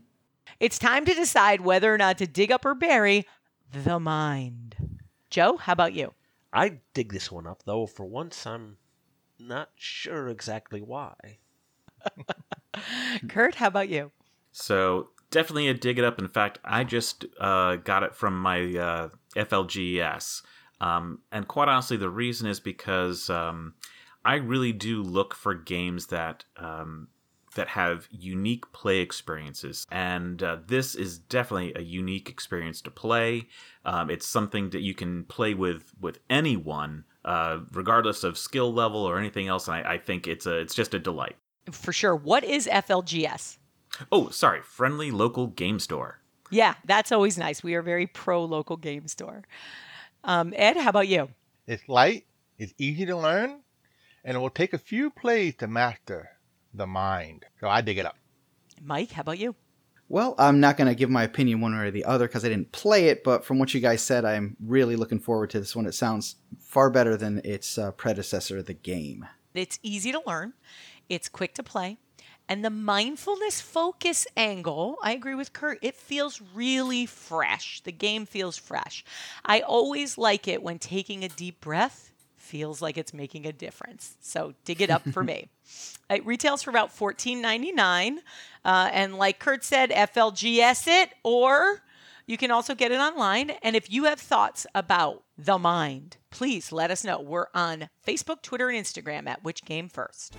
[0.60, 3.26] It's time to decide whether or not to dig up or bury
[3.72, 4.76] the mind.
[5.30, 6.14] Joe, how about you?
[6.52, 7.86] I dig this one up, though.
[7.88, 8.78] For once, I'm
[9.40, 11.16] not sure exactly why.
[13.28, 14.12] Curt, how about you?
[14.52, 16.20] So definitely a dig it up.
[16.20, 20.44] In fact, I just uh, got it from my uh, FLGS,
[20.80, 23.74] um, and quite honestly, the reason is because um,
[24.24, 27.08] I really do look for games that um,
[27.56, 33.48] that have unique play experiences, and uh, this is definitely a unique experience to play.
[33.86, 39.04] Um, it's something that you can play with with anyone, uh, regardless of skill level
[39.04, 39.68] or anything else.
[39.68, 41.36] I, I think it's a it's just a delight.
[41.70, 42.16] For sure.
[42.16, 43.58] What is FLGS?
[44.12, 46.20] Oh, sorry, friendly local game store.
[46.50, 47.64] Yeah, that's always nice.
[47.64, 49.44] We are very pro local game store.
[50.24, 51.30] Um, Ed, how about you?
[51.68, 52.26] It's light,
[52.58, 53.62] it's easy to learn,
[54.24, 56.30] and it will take a few plays to master
[56.74, 57.46] the mind.
[57.60, 58.18] So I dig it up.
[58.84, 59.56] Mike, how about you?
[60.10, 62.50] Well, I'm not going to give my opinion one way or the other because I
[62.50, 65.74] didn't play it, but from what you guys said, I'm really looking forward to this
[65.74, 65.86] one.
[65.86, 69.26] It sounds far better than its uh, predecessor, the game.
[69.54, 70.54] It's easy to learn,
[71.12, 71.98] it's quick to play.
[72.48, 77.82] And the mindfulness focus angle, I agree with Curt, it feels really fresh.
[77.82, 79.06] The game feels fresh.
[79.46, 84.18] I always like it when taking a deep breath feels like it's making a difference.
[84.20, 85.50] So dig it up for me.
[86.10, 88.18] It retails for about $14.99.
[88.66, 91.82] Uh, and like Curt said, FLGS it, or
[92.26, 93.52] you can also get it online.
[93.64, 97.20] And if you have thoughts about the mind, please let us know.
[97.22, 100.36] We're on Facebook, Twitter, and Instagram at Which Game First.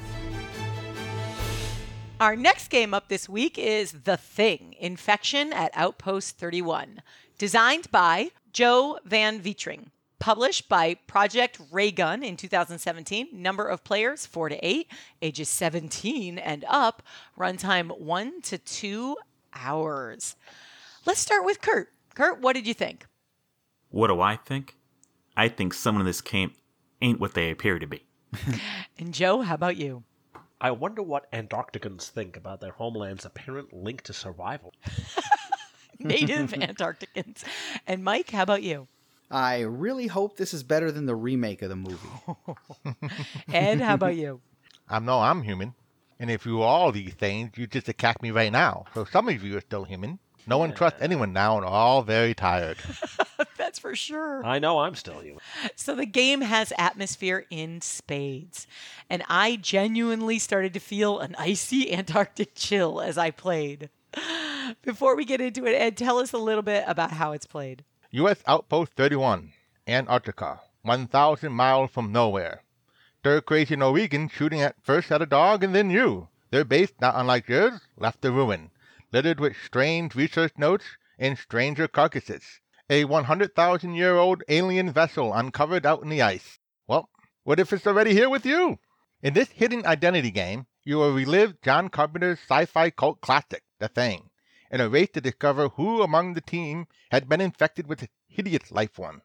[2.22, 7.02] Our next game up this week is The Thing Infection at Outpost 31.
[7.36, 9.90] Designed by Joe Van Wetering.
[10.20, 13.30] Published by Project Raygun in 2017.
[13.32, 14.86] Number of players 4 to 8.
[15.20, 17.02] Ages 17 and up.
[17.36, 19.16] Runtime 1 to 2
[19.52, 20.36] hours.
[21.04, 21.88] Let's start with Curt.
[22.14, 23.04] Curt, what did you think?
[23.90, 24.76] What do I think?
[25.36, 26.54] I think someone in this camp
[27.00, 28.04] ain't what they appear to be.
[28.96, 30.04] And Joe, how about you?
[30.62, 34.72] I wonder what Antarcticans think about their homeland's apparent link to survival.
[35.98, 37.42] Native Antarcticans.
[37.84, 38.86] And Mike, how about you?
[39.28, 42.08] I really hope this is better than the remake of the movie.
[43.52, 44.40] Ed, how about you?
[44.88, 45.74] I know I'm human.
[46.20, 48.84] And if you are all these things, you just attack me right now.
[48.94, 50.20] So some of you are still human.
[50.46, 52.76] No one trusts anyone now and all very tired.
[53.72, 54.44] That's for sure.
[54.44, 55.40] I know I'm still human.
[55.76, 58.66] So the game has atmosphere in spades.
[59.08, 63.88] And I genuinely started to feel an icy Antarctic chill as I played.
[64.82, 67.82] Before we get into it, Ed, tell us a little bit about how it's played.
[68.10, 68.42] U.S.
[68.46, 69.54] Outpost 31,
[69.88, 72.64] Antarctica, 1,000 miles from nowhere.
[73.24, 76.28] Third crazy Norwegian shooting at first at a dog and then you.
[76.50, 78.70] Their base, not unlike yours, left a ruin,
[79.14, 80.84] littered with strange research notes
[81.18, 82.60] and stranger carcasses.
[82.92, 86.58] A 100,000 year old alien vessel uncovered out in the ice.
[86.86, 87.08] Well,
[87.42, 88.80] what if it's already here with you?
[89.22, 93.88] In this hidden identity game, you will relive John Carpenter's sci fi cult classic, The
[93.88, 94.28] Thing,
[94.70, 98.70] in a race to discover who among the team had been infected with the hideous
[98.70, 99.22] life form.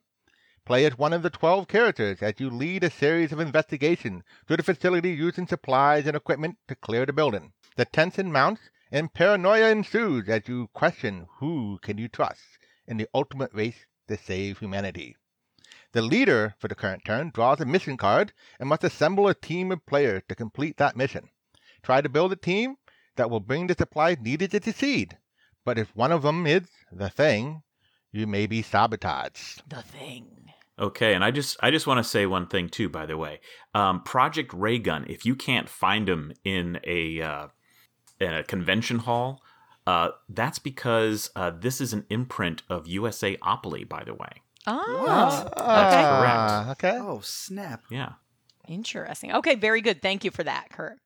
[0.63, 4.55] Play as one of the 12 characters as you lead a series of investigations through
[4.55, 7.51] the facility using supplies and equipment to clear the building.
[7.75, 8.61] The tension mounts
[8.93, 12.39] and paranoia ensues as you question who can you trust
[12.87, 15.15] in the ultimate race to save humanity.
[15.91, 19.71] The leader for the current turn draws a mission card and must assemble a team
[19.71, 21.29] of players to complete that mission.
[21.83, 22.75] Try to build a team
[23.15, 25.17] that will bring the supplies needed to succeed.
[25.65, 27.63] But if one of them is the thing,
[28.11, 29.69] you may be sabotaged.
[29.69, 30.51] The thing.
[30.79, 32.87] Okay, and I just I just want to say one thing too.
[32.87, 33.39] By the way,
[33.73, 35.05] um, Project Raygun.
[35.09, 37.47] If you can't find them in a uh,
[38.19, 39.41] in a convention hall,
[39.87, 43.87] uh, that's because uh, this is an imprint of USAopoly.
[43.87, 45.53] By the way, Oh, okay.
[45.57, 46.97] Ah, okay.
[47.01, 47.85] Oh, snap.
[47.89, 48.13] yeah.
[48.67, 49.31] Interesting.
[49.33, 50.01] Okay, very good.
[50.01, 50.99] Thank you for that, Curt.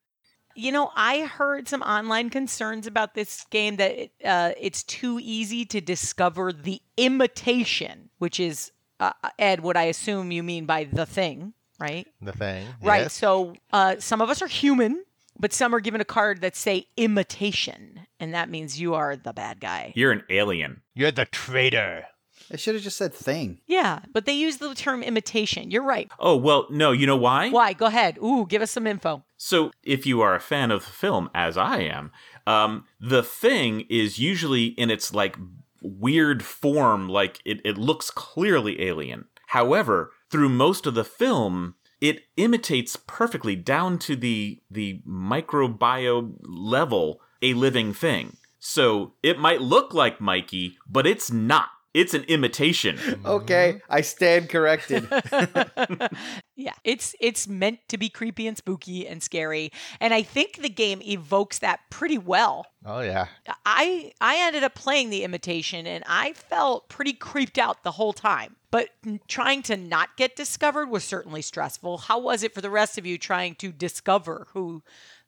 [0.56, 5.20] You know, I heard some online concerns about this game that it, uh, it's too
[5.22, 10.86] easy to discover the imitation, which is, uh, Ed, what I assume you mean by
[10.92, 12.08] the thing, right?
[12.22, 12.68] The thing.
[12.82, 13.04] Right.
[13.04, 13.14] yes.
[13.14, 15.06] So uh, some of us are human,
[15.42, 19.34] but some are given a card that say imitation, and that means you are the
[19.34, 19.92] bad guy.
[19.96, 20.82] You're an alien.
[20.94, 22.06] You're the traitor.
[22.52, 23.60] It should have just said thing.
[23.66, 25.72] Yeah, but they use the term imitation.
[25.72, 26.12] You're right.
[26.20, 27.50] Oh, well, no, you know why?
[27.50, 27.74] Why?
[27.74, 28.18] Go ahead.
[28.22, 29.24] Ooh, give us some info.
[29.38, 32.12] So, if you are a fan of the film, as I am,
[32.46, 35.38] um, the thing is usually in its like
[35.82, 39.26] weird form, like it, it looks clearly alien.
[39.48, 47.22] However, through most of the film, it imitates perfectly down to the the microbiome level
[47.42, 48.38] a living thing.
[48.60, 51.70] So it might look like Mikey, but it's not.
[51.94, 52.98] It's an imitation.
[53.26, 55.08] Okay, I stand corrected.
[56.56, 60.70] yeah, it's it's meant to be creepy and spooky and scary, and I think the
[60.70, 62.66] game evokes that pretty well.
[62.86, 63.28] Oh yeah.
[63.66, 68.14] I I ended up playing the imitation and I felt pretty creeped out the whole
[68.14, 68.56] time.
[68.72, 68.90] But
[69.28, 72.00] trying to not get discovered was certainly stressful.
[72.00, 74.84] How was it for the rest of you trying to discover who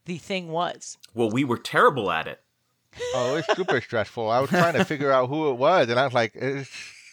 [0.05, 0.97] the thing was?
[1.13, 2.42] Well, we were terrible at it.
[3.15, 4.29] Oh, it's super stressful.
[4.29, 6.69] I was trying to figure out who it was, and I was like, it's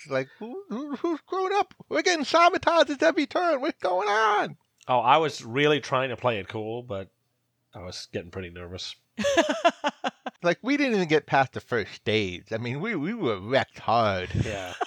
[0.09, 1.75] like who, who who's grown up?
[1.89, 3.61] We're getting sabotaged at every turn.
[3.61, 4.57] What's going on?
[4.89, 7.09] Oh, I was really trying to play it cool, but
[7.75, 8.95] I was getting pretty nervous.
[10.43, 12.47] Like we didn't even get past the first stage.
[12.53, 14.31] I mean, we we were wrecked hard.
[14.45, 14.73] Yeah.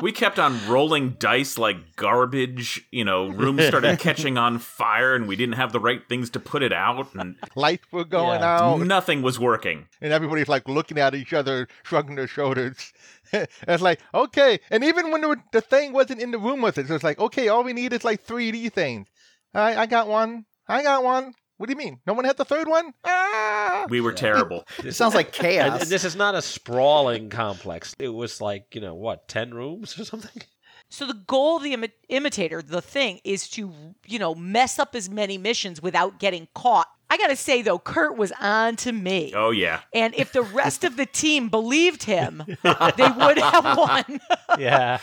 [0.00, 2.86] We kept on rolling dice like garbage.
[2.90, 6.40] You know, rooms started catching on fire, and we didn't have the right things to
[6.40, 8.58] put it out, and Lights were going Yeah.
[8.60, 9.86] out, nothing was working.
[10.00, 12.92] and everybody's like looking at each other, shrugging their shoulders.
[13.32, 16.88] it's like okay, and even when the, the thing wasn't in the room with it,
[16.88, 19.06] so it's like okay, all we need is like 3D things.
[19.54, 20.46] I I got one.
[20.66, 21.34] I got one.
[21.58, 22.00] What do you mean?
[22.06, 22.92] No one had the third one?
[23.04, 23.86] Ah!
[23.88, 24.64] We were terrible.
[24.84, 25.82] It sounds like chaos.
[25.82, 27.94] and this is not a sprawling complex.
[27.98, 30.42] It was like, you know, what, 10 rooms or something?
[30.88, 33.72] So the goal of the imi- imitator, the thing, is to
[34.06, 36.86] you know mess up as many missions without getting caught.
[37.08, 39.32] I gotta say though, Curt was on to me.
[39.34, 39.80] Oh yeah.
[39.94, 44.20] And if the rest of the team believed him, they would have won.
[44.58, 44.98] Yeah.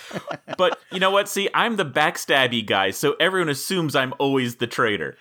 [0.60, 1.28] But you know what?
[1.28, 5.18] See, I'm the backstabby guy, so everyone assumes I'm always the traitor.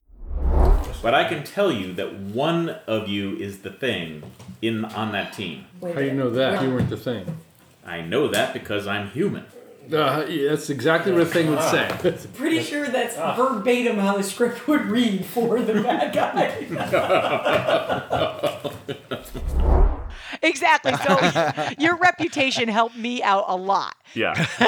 [1.01, 4.23] But I can tell you that one of you is the thing
[4.61, 5.67] in on that team.
[5.81, 6.63] How do you know that?
[6.63, 7.39] You weren't the thing.
[7.87, 9.45] I know that because I'm human.
[9.93, 11.89] Uh, yeah, that's exactly what a thing would say.
[12.35, 16.67] Pretty sure that's verbatim how the script would read for the bad guy.
[20.43, 20.95] exactly.
[20.97, 23.97] So your reputation helped me out a lot.
[24.15, 24.35] Yeah.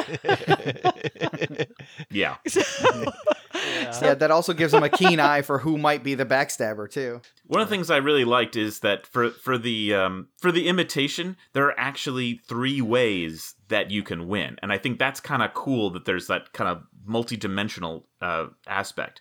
[2.11, 2.37] yeah.
[2.45, 7.21] yeah, that also gives him a keen eye for who might be the backstabber too.
[7.47, 10.69] One of the things I really liked is that for for the um, for the
[10.69, 15.43] imitation, there are actually three ways that you can win, and I think that's kind
[15.43, 19.21] of cool that there's that kind of multi-dimensional uh, aspect.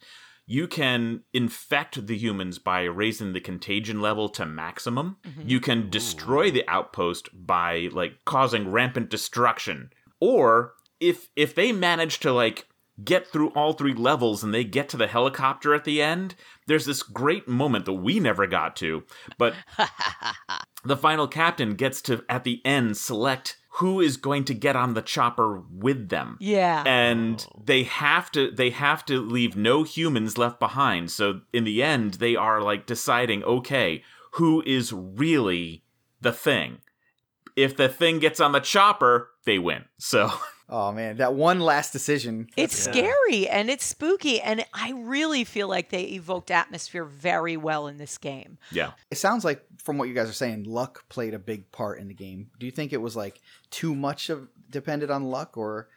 [0.52, 5.18] You can infect the humans by raising the contagion level to maximum.
[5.24, 5.44] Mm-hmm.
[5.48, 9.92] You can destroy the outpost by like causing rampant destruction.
[10.20, 12.66] Or if if they manage to like
[13.04, 16.34] get through all three levels and they get to the helicopter at the end,
[16.66, 19.04] there's this great moment that we never got to,
[19.38, 19.54] but
[20.84, 24.94] the final captain gets to at the end select who is going to get on
[24.94, 26.38] the chopper with them.
[26.42, 26.84] Yeah.
[26.86, 31.12] and they have to they have to leave no humans left behind.
[31.12, 35.84] So in the end they are like deciding okay who is really
[36.22, 36.80] the thing?
[37.56, 39.86] If the thing gets on the chopper they win.
[39.98, 40.32] So
[40.70, 42.48] Oh man, that one last decision.
[42.56, 47.88] It's scary and it's spooky, and I really feel like they evoked atmosphere very well
[47.88, 48.58] in this game.
[48.72, 52.00] yeah It sounds like from what you guys are saying, luck played a big part
[52.00, 52.52] in the game.
[52.60, 55.90] Do you think it was like too much of depended on luck or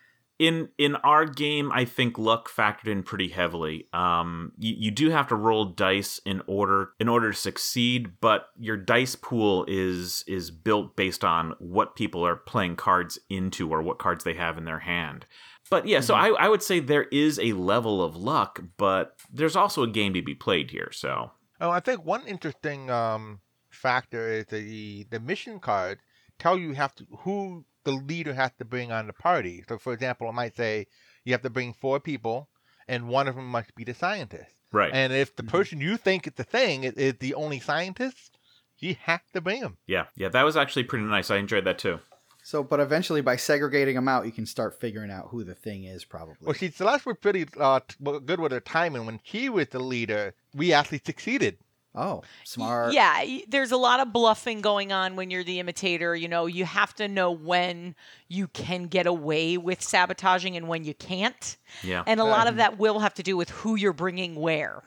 [0.42, 3.86] in in our game i think luck factored in pretty heavily.
[3.92, 8.46] Um you, you do have to roll dice in order in order to succeed but
[8.58, 13.82] your dice pool is is built based on what people are playing cards into or
[13.82, 15.26] what cards they have in their hand.
[15.70, 19.56] But yeah so I, I would say there is a level of luck but there's
[19.56, 21.30] also a game to be played here so.
[21.60, 23.38] Oh, I think one interesting um,
[23.70, 26.00] factor is the the mission card
[26.40, 29.64] tell you have to who the leader has to bring on the party.
[29.68, 30.86] So, for example, it might say
[31.24, 32.48] you have to bring four people,
[32.88, 34.50] and one of them must be the scientist.
[34.72, 38.38] right And if the person you think is the thing is, is the only scientist,
[38.78, 39.76] you have to bring him.
[39.86, 42.00] yeah yeah that was actually pretty nice i enjoyed that too
[42.44, 42.64] so?
[42.64, 46.04] But eventually, by segregating them out, you can start figuring out who the thing is.
[46.04, 46.34] Probably.
[46.40, 47.94] Well, see, Celeste was pretty uh, t-
[48.26, 49.06] good with her timing.
[49.06, 51.58] When she was the leader, we actually succeeded.
[51.94, 52.94] Oh, smart.
[52.94, 56.16] Yeah, there's a lot of bluffing going on when you're the imitator.
[56.16, 57.94] You know, you have to know when
[58.28, 61.56] you can get away with sabotaging and when you can't.
[61.82, 64.82] yeah And a lot of that will have to do with who you're bringing where.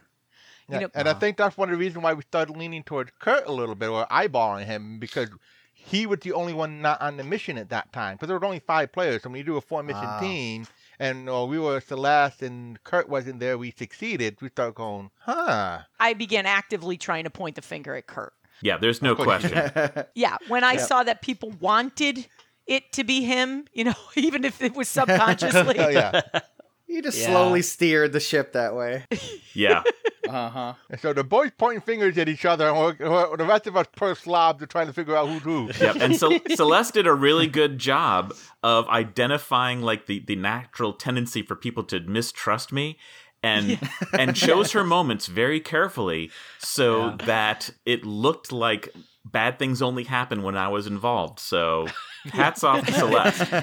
[0.68, 2.82] You Yeah, know- and I think that's one of the reasons why we started leaning
[2.84, 5.30] towards Curt a little bit, or eyeballing him, because
[5.74, 8.44] he was the only one not on the mission at that time because there were
[8.46, 9.22] only five players.
[9.22, 10.20] So when you do a four mission Ah.
[10.20, 10.66] team,
[11.00, 14.38] and uh, we were the last and Curt wasn't there, we succeeded.
[14.42, 15.80] We start going, huh?
[16.00, 18.34] I began actively trying to point the finger at Curt.
[18.62, 20.06] Yeah, there's no Of course you question.
[20.16, 20.86] Yeah, when I Yeah.
[20.86, 22.28] saw that people wanted
[22.68, 25.80] it to be him, you know, even if it was subconsciously.
[25.80, 26.22] Oh yeah.
[26.88, 27.28] You just Yeah.
[27.28, 29.06] slowly steered the ship that way.
[29.54, 29.84] Yeah.
[30.28, 30.74] Uh huh.
[30.90, 33.78] And so the boys pointing fingers at each other, and we're, we're- the rest of
[33.78, 35.70] us poor slobs are trying to figure out who's who.
[35.80, 35.96] Yep.
[36.02, 38.34] And so Celeste did a really good job
[38.64, 42.98] of identifying like the, the natural tendency for people to mistrust me
[43.44, 43.80] and
[44.18, 48.90] and chose her moments very carefully so that it looked like
[49.24, 51.40] bad things only happen when I was involved.
[51.40, 51.88] So
[52.26, 53.54] hats off to Celeste.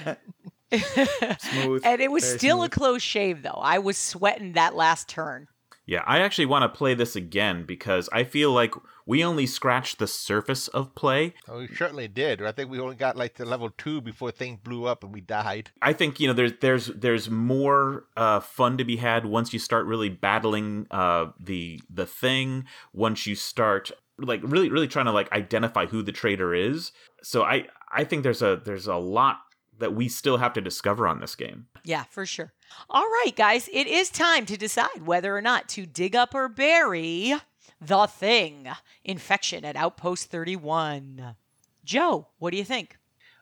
[0.73, 1.83] Smooth.
[1.85, 2.73] and it was still smooth.
[2.73, 3.51] a close shave, though.
[3.51, 5.49] I was sweating that last turn.
[5.85, 8.73] Yeah, I actually want to play this again because I feel like
[9.05, 11.35] we only scratched the surface of play.
[11.49, 12.41] Oh, we certainly did.
[12.43, 15.21] I think we only got like to level two before things blew up and we
[15.21, 15.71] died.
[15.83, 19.59] I think you know there's there's there's more uh, fun to be had once you
[19.59, 22.65] start really battling uh, the the thing.
[22.93, 26.93] Once you start like really really trying to like identify who the traitor is.
[27.25, 29.41] So I I think there's a there's a lot
[29.79, 31.67] that we still have to discover on this game.
[31.85, 32.53] Yeah, for sure.
[32.89, 36.49] All right, guys, it is time to decide whether or not to dig up or
[36.49, 37.35] bury
[37.81, 38.69] the thing
[39.05, 41.37] infection at Outpost 31.
[41.85, 42.97] Joe, what do you think?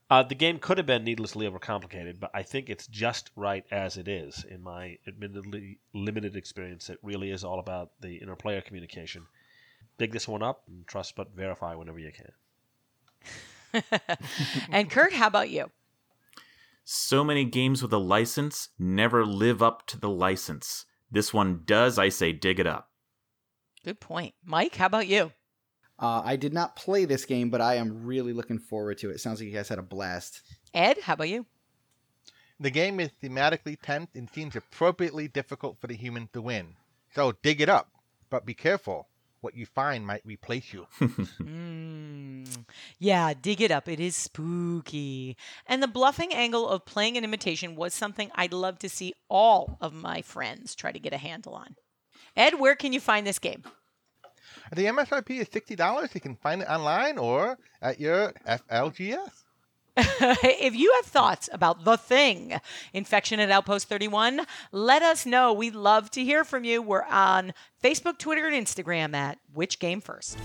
[0.09, 3.97] Uh, the game could have been needlessly overcomplicated, but I think it's just right as
[3.97, 4.45] it is.
[4.49, 9.27] In my admittedly limited experience, it really is all about the interplayer communication.
[9.99, 13.83] Dig this one up and trust but verify whenever you can.
[14.73, 15.71] and Curt, how about you?
[16.85, 20.87] So many games with a license never live up to the license.
[21.11, 21.99] This one does.
[21.99, 22.91] I say dig it up.
[23.85, 24.35] Good point.
[24.45, 25.33] Mike, how about you?
[25.99, 29.21] Uh, I did not play this game, but I am really looking forward to it.
[29.21, 30.41] Sounds like you guys had a blast.
[30.73, 31.47] Ed, how about you?
[32.59, 36.77] The game is thematically tense and seems appropriately difficult for the human to win.
[37.15, 37.91] So dig it up,
[38.31, 39.09] but be careful.
[39.41, 40.87] What you find might replace you.
[41.41, 42.65] Mm,
[42.99, 43.89] yeah, dig it up.
[43.89, 45.37] It is spooky.
[45.67, 49.77] And the bluffing angle of playing an imitation was something I'd love to see all
[49.81, 51.77] of my friends try to get a handle on.
[52.37, 53.65] Ed, where can you find this game?
[54.75, 56.11] The MSRP is sixty dollars.
[56.15, 59.45] You can find it online or at your FLGS.
[59.97, 62.61] if you have thoughts about the thing,
[62.93, 65.53] Infection at Outpost 31, let us know.
[65.53, 66.81] We'd love to hear from you.
[66.81, 70.39] We're on Facebook, Twitter, and Instagram at Which Game First.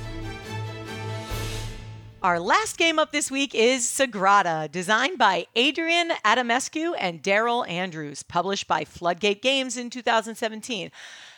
[2.24, 8.24] Our last game up this week is Sagrada, designed by Adrian Adamescu and Daryl Andrews,
[8.24, 10.90] published by Floodgate Games in 2017.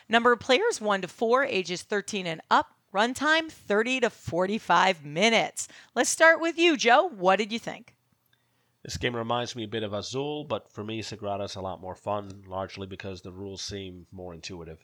[0.07, 2.67] Number of players 1 to 4, ages 13 and up.
[2.93, 5.67] Runtime 30 to 45 minutes.
[5.93, 7.09] Let's start with you, Joe.
[7.09, 7.96] What did you think?
[8.87, 11.93] This game reminds me a bit of Azul, but for me, Sagrada's a lot more
[11.93, 14.79] fun, largely because the rules seem more intuitive.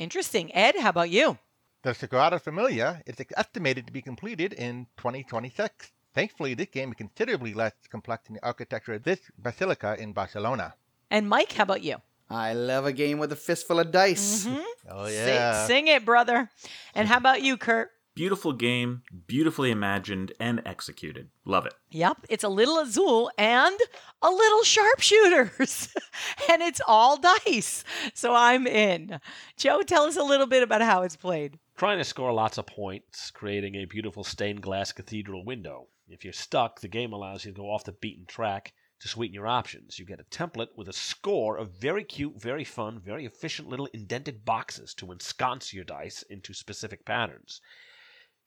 [0.00, 0.52] Interesting.
[0.52, 1.38] Ed, how about you?
[1.82, 5.92] The Sagrada Familia is estimated to be completed in 2026.
[6.12, 10.74] Thankfully, this game is considerably less complex than the architecture of this basilica in Barcelona.
[11.08, 11.98] And Mike, how about you?
[12.28, 14.44] I love a game with a fistful of dice.
[14.44, 14.64] Mhm.
[14.90, 15.66] Oh Sing- yeah.
[15.68, 16.50] Sing, it, brother.
[16.96, 17.92] And how about you, Curt?
[18.16, 21.28] Beautiful game, beautifully imagined and executed.
[21.44, 21.74] Love it.
[21.90, 23.78] Yep, it's a little Azul and
[24.22, 25.94] a little sharpshooters.
[26.50, 27.84] and it's all dice.
[28.14, 29.20] So I'm in.
[29.58, 31.58] Joe, tell us a little bit about how it's played.
[31.76, 35.88] Trying to score lots of points, creating a beautiful stained glass cathedral window.
[36.08, 39.34] If you're stuck, the game allows you to go off the beaten track to sweeten
[39.34, 39.98] your options.
[39.98, 43.90] You get a template with a score of very cute, very fun, very efficient little
[43.92, 47.60] indented boxes to ensconce your dice into specific patterns.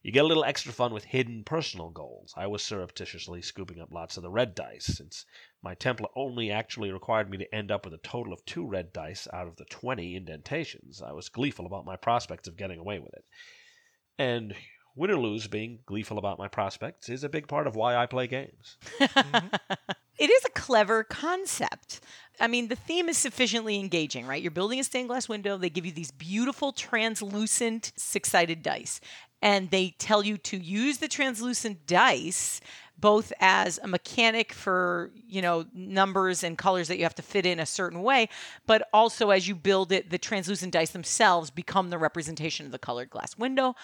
[0.02, 2.34] You get a little extra fun with hidden personal goals.
[2.38, 5.26] I was surreptitiously scooping up lots of the red dice, since
[5.62, 8.93] my template only actually required me to end up with a total of two red
[8.93, 11.02] dice out of the 20 indentations.
[11.02, 13.26] I was gleeful about my prospects of getting away with it.
[14.18, 14.56] And
[14.95, 18.06] win or lose, being gleeful about my prospects is a big part of why I
[18.06, 18.78] play games.
[19.00, 19.56] Mm-hmm.
[20.20, 22.02] It is a clever concept.
[22.41, 24.41] I mean, the theme is sufficiently engaging, right?
[24.41, 25.58] You're building a stained glass window.
[25.58, 29.00] They give you these beautiful translucent six sided dice,
[29.42, 32.62] and they tell you to use the translucent dice
[32.98, 37.46] both as a mechanic for you know numbers and colors that you have to fit
[37.46, 38.28] in a certain way
[38.66, 42.80] but also as you build it the translucent dice themselves become the representation of the
[42.80, 43.76] colored glass window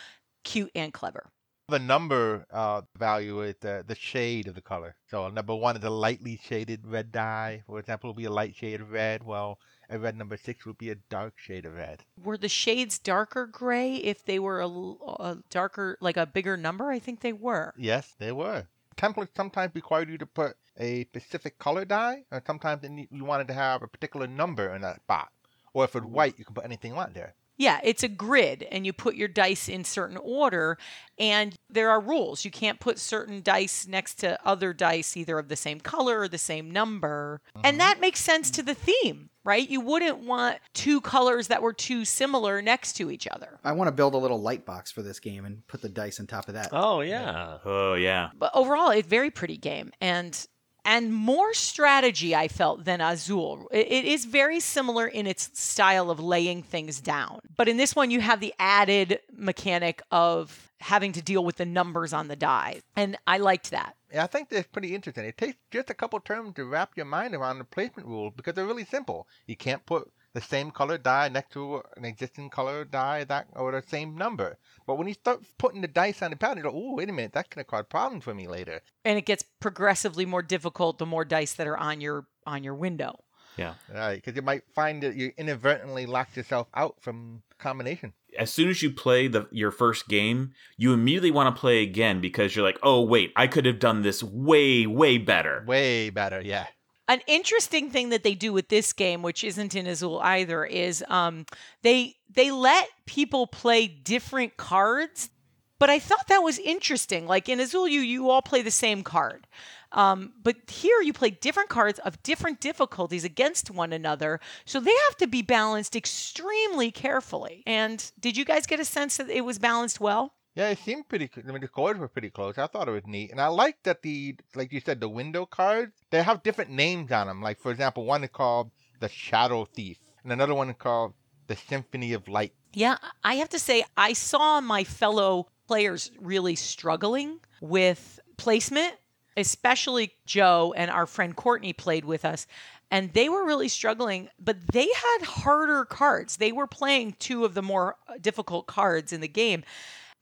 [0.43, 1.31] cute and clever
[1.67, 4.95] The number uh, value is the, the shade of the color.
[5.09, 7.63] So number one is a lightly shaded red dye.
[7.65, 9.23] For example, will be a light shade of red.
[9.23, 9.57] Well,
[9.89, 12.03] a red number six would be a dark shade of red.
[12.23, 16.99] were the shades darker gray if they were a darker like a bigger number i
[16.99, 18.67] think they were Yes, they were.
[18.97, 23.53] templates sometimes required you to put a specific color die, or sometimes you wanted to
[23.53, 25.29] have a particular number in that spot.
[25.73, 27.33] Or if it's white, you can put anything you want there.
[27.57, 30.77] Yeah, it's a grid, and you put your dice in certain order,
[31.17, 32.43] and there are rules.
[32.43, 36.27] You can't put certain dice next to other dice, either of the same color or
[36.27, 37.41] the same number.
[37.63, 37.93] And uh-huh.
[37.93, 39.69] that makes sense to the theme, right?
[39.69, 43.59] You wouldn't want two colors that were too similar next to each other.
[43.63, 46.19] I want to build a little light box for this game and put the dice
[46.19, 46.69] on top of that.
[46.73, 47.59] Oh yeah.
[47.63, 48.31] Oh yeah.
[48.37, 50.45] But overall, it's a very pretty game, and
[50.85, 53.67] and more strategy I felt than Azul.
[53.71, 58.11] It- is very similar in its style of laying things down, but in this one
[58.11, 62.81] you have the added mechanic of having to deal with the numbers on the die,
[62.95, 63.95] and I liked that.
[64.13, 65.25] Yeah, I think that's pretty interesting.
[65.25, 68.53] It takes just a couple turns to wrap your mind around the placement rules because
[68.53, 69.27] they're really simple.
[69.47, 73.71] You can't put the same color die next to an existing color die that or
[73.71, 74.57] the same number.
[74.85, 77.13] But when you start putting the dice on the pad, you go, "Oh, wait a
[77.13, 81.05] minute, that's gonna cause problems for me later." And it gets progressively more difficult the
[81.05, 83.23] more dice that are on your on your window.
[83.57, 83.75] Yeah.
[83.89, 84.15] Right?
[84.15, 88.11] Because you might find that you inadvertently locked yourself out from combination.
[88.37, 92.19] As soon as you play the your first game, you immediately want to play again
[92.19, 96.41] because you're like, "Oh wait, I could have done this way way better." Way better,
[96.41, 96.67] yeah.
[97.07, 101.03] An interesting thing that they do with this game, which isn't in Azul either, is
[101.07, 101.45] um,
[101.83, 105.29] they they let people play different cards.
[105.77, 107.27] But I thought that was interesting.
[107.27, 109.45] Like in Azul, you you all play the same card,
[109.91, 114.39] um, but here you play different cards of different difficulties against one another.
[114.65, 117.61] So they have to be balanced extremely carefully.
[117.67, 120.33] And did you guys get a sense that it was balanced well?
[120.55, 121.29] Yeah, it seemed pretty.
[121.37, 122.57] I mean, the scores were pretty close.
[122.57, 125.45] I thought it was neat, and I like that the, like you said, the window
[125.45, 127.41] cards they have different names on them.
[127.41, 131.13] Like for example, one is called the Shadow Thief, and another one is called
[131.47, 132.53] the Symphony of Light.
[132.73, 138.95] Yeah, I have to say, I saw my fellow players really struggling with placement,
[139.37, 142.47] especially Joe and our friend Courtney played with us.
[142.91, 146.37] And they were really struggling, but they had harder cards.
[146.37, 149.63] They were playing two of the more uh, difficult cards in the game.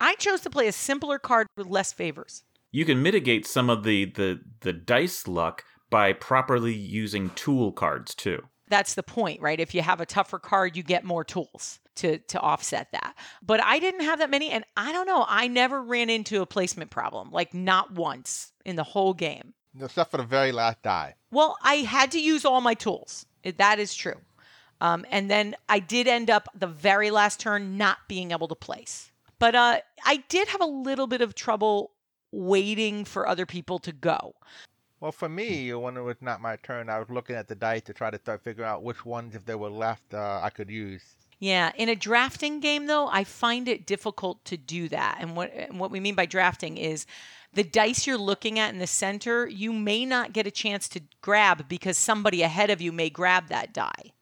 [0.04, 2.43] I chose to play a simpler card with less favors.
[2.74, 8.14] You can mitigate some of the the the dice luck by properly using tool cards
[8.14, 8.43] too.
[8.68, 9.62] That's the point, right?
[9.62, 13.16] If you have a tougher card, you get more tools to to offset that.
[13.41, 16.45] But I didn't have that many and I don't know, I never ran into a
[16.45, 19.54] placement problem, like not once in the whole game.
[19.80, 21.16] Except for the very last die.
[21.32, 23.26] Well, I had to use all my tools.
[23.58, 24.20] That is true.
[24.82, 28.56] Um, and then I did end up the very last turn not being able to
[28.56, 29.12] place.
[29.44, 31.91] But uh, I did have a little bit of trouble
[32.32, 34.36] waiting for other people to go.
[35.02, 37.82] Well, for me, when it was not my turn, I was looking at the dice
[37.82, 40.70] to try to start figuring out which ones, if they were left, uh, I could
[40.70, 41.04] use.
[41.39, 45.18] Yeah, in a drafting game though, I find it difficult to do that.
[45.20, 47.06] And what and what we mean by drafting is
[47.52, 51.02] the dice you're looking at in the center, you may not get a chance to
[51.20, 54.14] grab because somebody ahead of you may grab that die.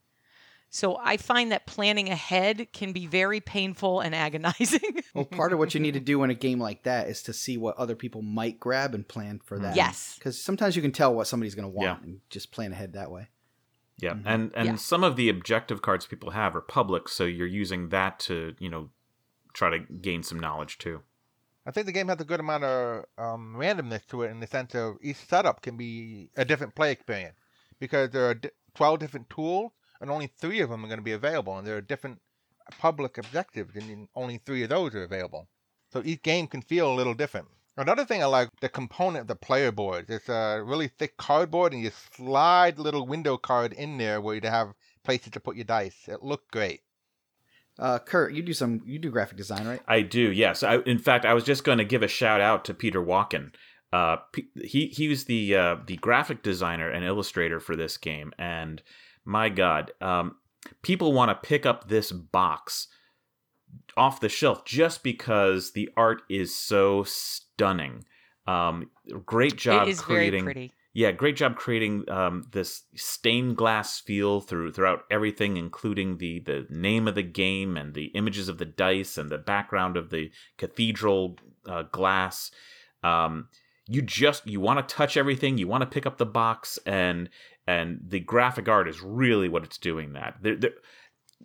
[0.73, 4.79] So I find that planning ahead can be very painful and agonizing.
[5.13, 7.33] Well, part of what you need to do in a game like that is to
[7.33, 9.75] see what other people might grab and plan for that.
[9.75, 10.15] Yes.
[10.17, 12.03] Because sometimes you can tell what somebody's going to want Yeah.
[12.05, 13.27] and just plan ahead that way.
[13.97, 14.75] Yeah, and and Yeah.
[14.77, 18.69] some of the objective cards people have are public, so you're using that to you
[18.69, 18.89] know
[19.53, 21.01] try to gain some knowledge too.
[21.65, 24.47] I think the game has a good amount of um, randomness to it in the
[24.47, 27.35] sense of each setup can be a different play experience
[27.79, 28.39] because there are
[28.75, 31.77] 12 different tools and only three of them are going to be available, and there
[31.77, 32.19] are different
[32.79, 35.47] public objectives, and only three of those are available.
[35.93, 37.47] So each game can feel a little different.
[37.77, 40.05] Another thing I like the component of the player board.
[40.09, 44.35] It's a really thick cardboard, and you slide the little window card in there where
[44.35, 44.73] you have
[45.03, 46.07] places to put your dice.
[46.07, 46.81] It looked great.
[47.79, 49.81] Uh, Curt, you do some you do graphic design, right?
[49.87, 50.61] I do, yes.
[50.63, 53.53] I, in fact, I was just going to give a shout out to Peter Wocken.
[53.93, 54.17] Uh,
[54.55, 58.81] he he was the uh, the graphic designer and illustrator for this game, and
[59.25, 60.35] my God, um,
[60.81, 62.87] people want to pick up this box
[63.95, 68.03] off the shelf just because the art is so stunning.
[68.47, 68.89] Um,
[69.25, 70.71] great job creating.
[70.93, 76.67] Yeah, great job creating um, this stained glass feel through throughout everything, including the the
[76.69, 80.31] name of the game and the images of the dice and the background of the
[80.57, 82.51] cathedral uh, glass.
[83.03, 83.47] Um,
[83.87, 87.29] you just you want to touch everything, you want to pick up the box, and
[87.67, 90.13] and the graphic art is really what it's doing.
[90.13, 90.71] That they're, they're,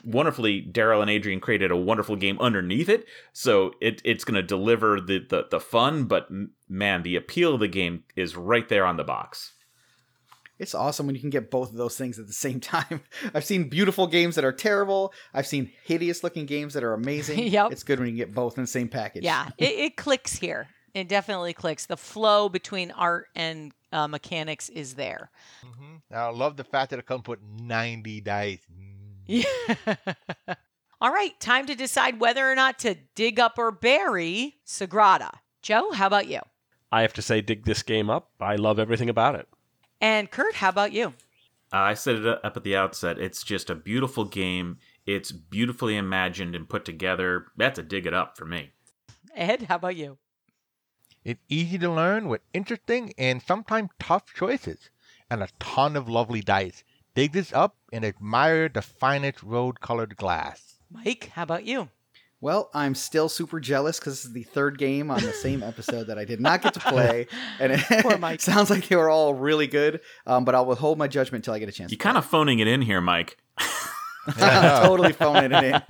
[0.04, 4.42] wonderfully, Daryl and Adrian created a wonderful game underneath it, so it it's going to
[4.42, 6.04] deliver the, the the fun.
[6.04, 6.28] But
[6.68, 9.52] man, the appeal of the game is right there on the box.
[10.58, 13.02] It's awesome when you can get both of those things at the same time.
[13.34, 15.12] I've seen beautiful games that are terrible.
[15.34, 17.36] I've seen hideous looking games that are amazing.
[17.56, 17.72] Yep.
[17.72, 19.22] It's good when you can get both in the same package.
[19.22, 20.68] Yeah, it, it clicks here.
[20.94, 21.86] It definitely clicks.
[21.86, 25.30] The flow between art and uh, mechanics is there.
[25.64, 28.60] hmm I love the fact that it comes with 90 dice.
[29.26, 29.44] Yeah.
[31.00, 35.30] All right, time to decide whether or not to dig up or bury Sagrada.
[35.62, 36.40] Joe, how about you?
[36.92, 38.30] I have to say, dig this game up.
[38.40, 39.48] I love everything about it.
[40.00, 41.14] And Curt, how about you?
[41.72, 43.18] I said it up at the outset.
[43.18, 44.78] It's just a beautiful game.
[45.04, 47.46] It's beautifully imagined and put together.
[47.56, 48.70] That's a dig it up for me.
[49.34, 50.18] Ed, how about you?
[51.26, 54.90] It's easy to learn with interesting and sometimes tough choices,
[55.28, 56.84] and a ton of lovely dice.
[57.16, 60.76] Dig this up and admire the finest road colored glass.
[60.88, 61.88] Mike, how about you?
[62.40, 66.06] Well, I'm still super jealous because this is the third game on the same episode
[66.06, 67.26] that I did not get to play,
[67.58, 67.80] and it
[68.20, 68.40] Mike.
[68.40, 70.02] sounds like they were all really good.
[70.28, 71.90] Um, but I'll withhold my judgment until I get a chance.
[71.90, 73.36] You're kind of phoning it in here, Mike.
[74.26, 74.34] of
[74.86, 75.82] totally phoning it in.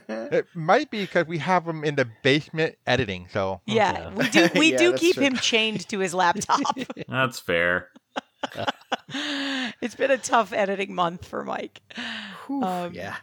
[0.30, 3.62] It might be because we have him in the basement editing, so.
[3.66, 4.48] Yeah, we do.
[4.54, 5.24] We Yeah, do keep true.
[5.24, 6.60] him chained to his laptop.
[7.08, 7.88] That's fair.
[9.80, 11.80] it's been a tough editing month for Mike.
[12.46, 13.16] Whew, Um, yeah.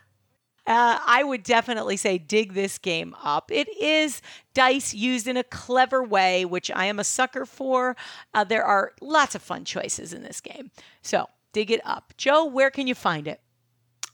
[0.68, 3.52] Uh, I would definitely say dig this game up.
[3.52, 4.20] It is
[4.56, 7.96] dice used in a clever way, which I am a sucker for.
[8.34, 10.72] Uh, there are lots of fun choices in this game.
[11.04, 12.16] So dig it up.
[12.18, 13.42] Joe, where can you find it?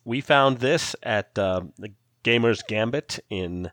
[0.06, 1.94] We found this at uh, the
[2.24, 3.72] Gamers Gambit in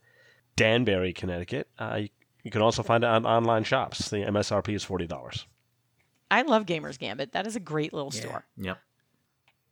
[0.57, 1.69] Danbury, Connecticut.
[1.79, 2.09] Uh, you,
[2.45, 4.11] you can also find it on online shops.
[4.11, 5.47] The MSRP is forty dollars.
[6.31, 7.33] I love Gamers Gambit.
[7.33, 8.21] That is a great little Yeah.
[8.21, 8.45] store.
[8.59, 8.79] Yep.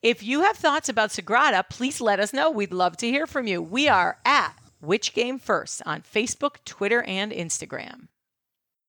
[0.03, 2.51] If you have thoughts about Sagrada, please let us know.
[2.51, 3.61] We'd love to hear from you.
[3.61, 8.09] We are at Which Game First on Facebook, Twitter, and Instagram.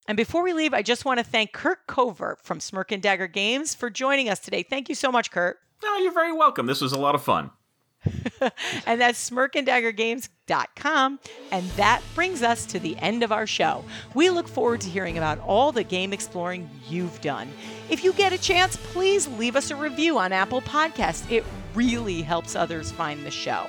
[0.06, 3.26] And before we leave, I just want to thank Curt Covert from Smirk and Dagger
[3.26, 4.62] Games for joining us today.
[4.62, 5.58] Thank you so much, Curt.
[5.82, 6.66] No, you're very welcome.
[6.66, 7.50] This was a lot of fun.
[8.86, 11.18] and that's smirkanddaggergames.com.
[11.50, 13.84] And that brings us to the end of our show.
[14.14, 17.48] We look forward to hearing about all the game exploring you've done.
[17.90, 21.30] If you get a chance, please leave us a review on Apple Podcasts.
[21.30, 21.44] It
[21.74, 23.66] really helps others find the show.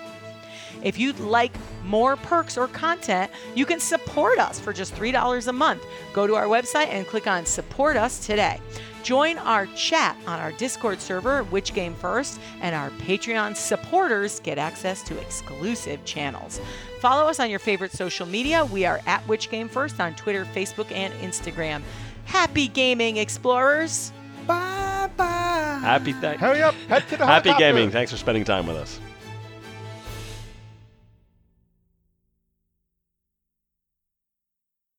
[0.82, 1.52] If you'd like
[1.84, 5.84] more perks or content, you can support us for just $3 a month.
[6.14, 8.60] Go to our website and click on Support Us today.
[9.04, 14.58] Join our chat on our Discord server, Which Game First, and our Patreon supporters get
[14.58, 16.60] access to exclusive channels.
[17.00, 18.66] Follow us on your favorite social media.
[18.66, 21.82] We are at Which Game First on Twitter, Facebook, and Instagram.
[22.26, 24.12] Happy gaming, explorers!
[24.46, 25.80] Bye bye.
[25.82, 27.60] Happy th- Hurry up, head to the Happy helicopter.
[27.60, 27.90] gaming.
[27.92, 29.00] Thanks for spending time with us.